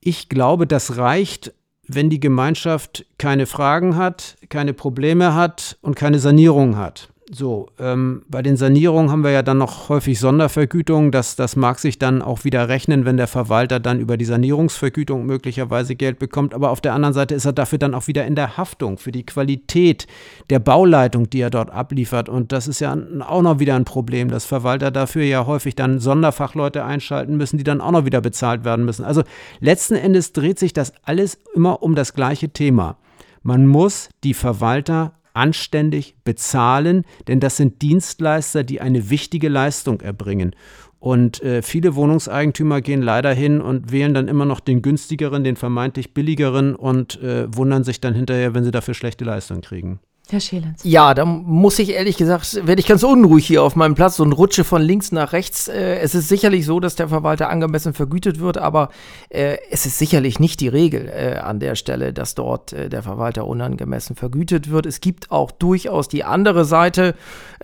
Ich 0.00 0.28
glaube, 0.28 0.66
das 0.66 0.98
reicht 0.98 1.54
wenn 1.88 2.10
die 2.10 2.20
Gemeinschaft 2.20 3.06
keine 3.18 3.46
Fragen 3.46 3.96
hat, 3.96 4.36
keine 4.48 4.74
Probleme 4.74 5.34
hat 5.34 5.78
und 5.82 5.96
keine 5.96 6.18
Sanierung 6.18 6.76
hat. 6.76 7.08
So, 7.28 7.70
ähm, 7.80 8.22
bei 8.28 8.40
den 8.40 8.56
Sanierungen 8.56 9.10
haben 9.10 9.24
wir 9.24 9.32
ja 9.32 9.42
dann 9.42 9.58
noch 9.58 9.88
häufig 9.88 10.20
Sondervergütungen. 10.20 11.10
Das, 11.10 11.34
das 11.34 11.56
mag 11.56 11.80
sich 11.80 11.98
dann 11.98 12.22
auch 12.22 12.44
wieder 12.44 12.68
rechnen, 12.68 13.04
wenn 13.04 13.16
der 13.16 13.26
Verwalter 13.26 13.80
dann 13.80 13.98
über 13.98 14.16
die 14.16 14.24
Sanierungsvergütung 14.24 15.26
möglicherweise 15.26 15.96
Geld 15.96 16.20
bekommt. 16.20 16.54
Aber 16.54 16.70
auf 16.70 16.80
der 16.80 16.94
anderen 16.94 17.14
Seite 17.14 17.34
ist 17.34 17.44
er 17.44 17.52
dafür 17.52 17.78
dann 17.78 17.94
auch 17.94 18.06
wieder 18.06 18.24
in 18.26 18.36
der 18.36 18.56
Haftung 18.56 18.96
für 18.96 19.10
die 19.10 19.26
Qualität 19.26 20.06
der 20.50 20.60
Bauleitung, 20.60 21.28
die 21.28 21.40
er 21.40 21.50
dort 21.50 21.70
abliefert. 21.70 22.28
Und 22.28 22.52
das 22.52 22.68
ist 22.68 22.78
ja 22.78 22.96
auch 23.26 23.42
noch 23.42 23.58
wieder 23.58 23.74
ein 23.74 23.84
Problem, 23.84 24.28
dass 24.30 24.44
Verwalter 24.44 24.92
dafür 24.92 25.24
ja 25.24 25.46
häufig 25.46 25.74
dann 25.74 25.98
Sonderfachleute 25.98 26.84
einschalten 26.84 27.36
müssen, 27.36 27.58
die 27.58 27.64
dann 27.64 27.80
auch 27.80 27.90
noch 27.90 28.04
wieder 28.04 28.20
bezahlt 28.20 28.64
werden 28.64 28.84
müssen. 28.84 29.04
Also 29.04 29.24
letzten 29.58 29.96
Endes 29.96 30.32
dreht 30.32 30.60
sich 30.60 30.72
das 30.72 30.92
alles 31.02 31.40
immer 31.56 31.82
um 31.82 31.96
das 31.96 32.14
gleiche 32.14 32.50
Thema. 32.50 32.98
Man 33.42 33.66
muss 33.66 34.10
die 34.22 34.34
Verwalter 34.34 35.12
anständig 35.36 36.16
bezahlen, 36.24 37.04
denn 37.28 37.40
das 37.40 37.56
sind 37.56 37.82
Dienstleister, 37.82 38.64
die 38.64 38.80
eine 38.80 39.10
wichtige 39.10 39.48
Leistung 39.48 40.00
erbringen. 40.00 40.54
Und 40.98 41.42
äh, 41.42 41.62
viele 41.62 41.94
Wohnungseigentümer 41.94 42.80
gehen 42.80 43.02
leider 43.02 43.32
hin 43.32 43.60
und 43.60 43.92
wählen 43.92 44.14
dann 44.14 44.28
immer 44.28 44.46
noch 44.46 44.60
den 44.60 44.82
günstigeren, 44.82 45.44
den 45.44 45.56
vermeintlich 45.56 46.14
billigeren 46.14 46.74
und 46.74 47.22
äh, 47.22 47.54
wundern 47.54 47.84
sich 47.84 48.00
dann 48.00 48.14
hinterher, 48.14 48.54
wenn 48.54 48.64
sie 48.64 48.70
dafür 48.70 48.94
schlechte 48.94 49.24
Leistung 49.24 49.60
kriegen. 49.60 50.00
Herr 50.28 50.40
Schelens. 50.40 50.80
Ja, 50.82 51.14
da 51.14 51.24
muss 51.24 51.78
ich 51.78 51.90
ehrlich 51.90 52.16
gesagt, 52.16 52.66
werde 52.66 52.80
ich 52.80 52.88
ganz 52.88 53.04
unruhig 53.04 53.46
hier 53.46 53.62
auf 53.62 53.76
meinem 53.76 53.94
Platz 53.94 54.18
und 54.18 54.32
rutsche 54.32 54.64
von 54.64 54.82
links 54.82 55.12
nach 55.12 55.32
rechts. 55.32 55.68
Äh, 55.68 56.00
es 56.00 56.16
ist 56.16 56.28
sicherlich 56.28 56.66
so, 56.66 56.80
dass 56.80 56.96
der 56.96 57.08
Verwalter 57.08 57.48
angemessen 57.48 57.94
vergütet 57.94 58.40
wird, 58.40 58.58
aber 58.58 58.88
äh, 59.28 59.58
es 59.70 59.86
ist 59.86 59.98
sicherlich 59.98 60.40
nicht 60.40 60.58
die 60.60 60.66
Regel 60.66 61.08
äh, 61.08 61.36
an 61.38 61.60
der 61.60 61.76
Stelle, 61.76 62.12
dass 62.12 62.34
dort 62.34 62.72
äh, 62.72 62.88
der 62.88 63.04
Verwalter 63.04 63.46
unangemessen 63.46 64.16
vergütet 64.16 64.68
wird. 64.68 64.86
Es 64.86 65.00
gibt 65.00 65.30
auch 65.30 65.52
durchaus 65.52 66.08
die 66.08 66.24
andere 66.24 66.64
Seite, 66.64 67.14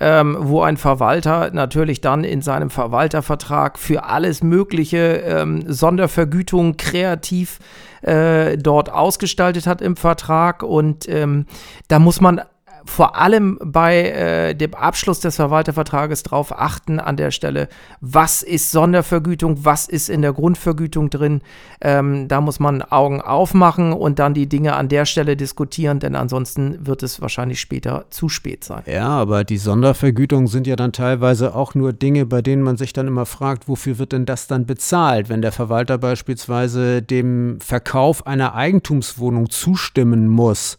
ähm, 0.01 0.37
wo 0.38 0.62
ein 0.62 0.77
Verwalter 0.77 1.51
natürlich 1.53 2.01
dann 2.01 2.22
in 2.22 2.42
seinem 2.42 2.70
Verwaltervertrag 2.70 3.77
für 3.77 4.05
alles 4.05 4.44
mögliche 4.44 4.98
ähm, 4.98 5.64
Sondervergütung 5.66 6.77
kreativ 6.77 7.59
äh, 8.03 8.59
dort 8.59 8.90
ausgestaltet 8.90 9.66
hat 9.66 9.81
im 9.81 9.96
Vertrag. 9.96 10.62
Und 10.62 11.09
ähm, 11.09 11.46
da 11.88 11.98
muss 11.98 12.20
man 12.20 12.40
vor 12.85 13.16
allem 13.16 13.59
bei 13.64 14.11
äh, 14.11 14.55
dem 14.55 14.75
Abschluss 14.75 15.21
des 15.21 15.37
Verwaltervertrages 15.37 16.23
darauf 16.23 16.53
achten 16.59 17.01
an 17.01 17.16
der 17.16 17.31
Stelle, 17.31 17.68
was 18.01 18.42
ist 18.42 18.71
Sondervergütung, 18.71 19.64
was 19.64 19.87
ist 19.88 20.09
in 20.09 20.23
der 20.23 20.33
Grundvergütung 20.33 21.11
drin. 21.11 21.42
Ähm, 21.81 22.29
da 22.29 22.40
muss 22.40 22.61
man 22.61 22.83
Augen 22.83 23.21
aufmachen 23.21 23.92
und 23.92 24.18
dann 24.18 24.35
die 24.35 24.49
Dinge 24.49 24.75
an 24.75 24.88
der 24.88 25.05
Stelle 25.05 25.37
diskutieren, 25.37 26.01
denn 26.01 26.14
ansonsten 26.14 26.87
wird 26.87 27.03
es 27.03 27.21
wahrscheinlich 27.21 27.61
später 27.61 28.07
zu 28.11 28.29
spät 28.29 28.64
sein. 28.64 28.83
Ja, 28.87 29.09
aber 29.09 29.45
die 29.45 29.59
Sondervergütungen 29.59 30.47
sind 30.47 30.66
ja 30.66 30.77
dann 30.77 30.92
teilweise 30.92 31.55
auch 31.55 31.75
nur 31.75 31.92
Dinge, 31.92 32.27
bei 32.27 32.42
denen 32.42 32.62
man 32.62 32.77
sich 32.77 32.92
dann 32.92 33.07
immer 33.07 33.27
fragt, 33.27 33.68
wofür 33.68 33.99
wird 33.99 34.12
denn 34.12 34.27
das 34.27 34.47
dann 34.47 34.66
bezahlt, 34.66 35.29
wenn 35.29 35.42
der 35.42 35.53
Verwalter 35.53 35.99
beispielsweise 35.99 37.03
dem 37.03 37.61
Verkauf 37.61 38.27
einer 38.27 38.55
Eigentumswohnung 38.55 39.51
zustimmen 39.51 40.29
muss 40.29 40.79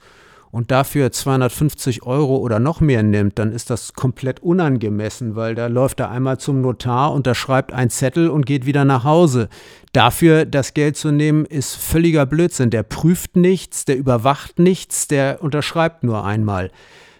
und 0.53 0.69
dafür 0.69 1.11
250 1.11 2.03
Euro 2.03 2.37
oder 2.37 2.59
noch 2.59 2.79
mehr 2.79 3.01
nimmt, 3.01 3.39
dann 3.39 3.51
ist 3.51 3.71
das 3.71 3.93
komplett 3.93 4.41
unangemessen, 4.41 5.35
weil 5.35 5.55
da 5.55 5.65
läuft 5.65 5.99
er 5.99 6.11
einmal 6.11 6.37
zum 6.37 6.61
Notar, 6.61 7.11
unterschreibt 7.11 7.73
einen 7.73 7.89
Zettel 7.89 8.29
und 8.29 8.45
geht 8.45 8.67
wieder 8.67 8.85
nach 8.85 9.03
Hause. 9.03 9.49
Dafür 9.93 10.45
das 10.45 10.75
Geld 10.75 10.95
zu 10.95 11.09
nehmen, 11.09 11.45
ist 11.45 11.73
völliger 11.73 12.27
Blödsinn. 12.27 12.69
Der 12.69 12.83
prüft 12.83 13.35
nichts, 13.35 13.85
der 13.85 13.97
überwacht 13.97 14.59
nichts, 14.59 15.07
der 15.07 15.41
unterschreibt 15.41 16.03
nur 16.03 16.23
einmal. 16.23 16.69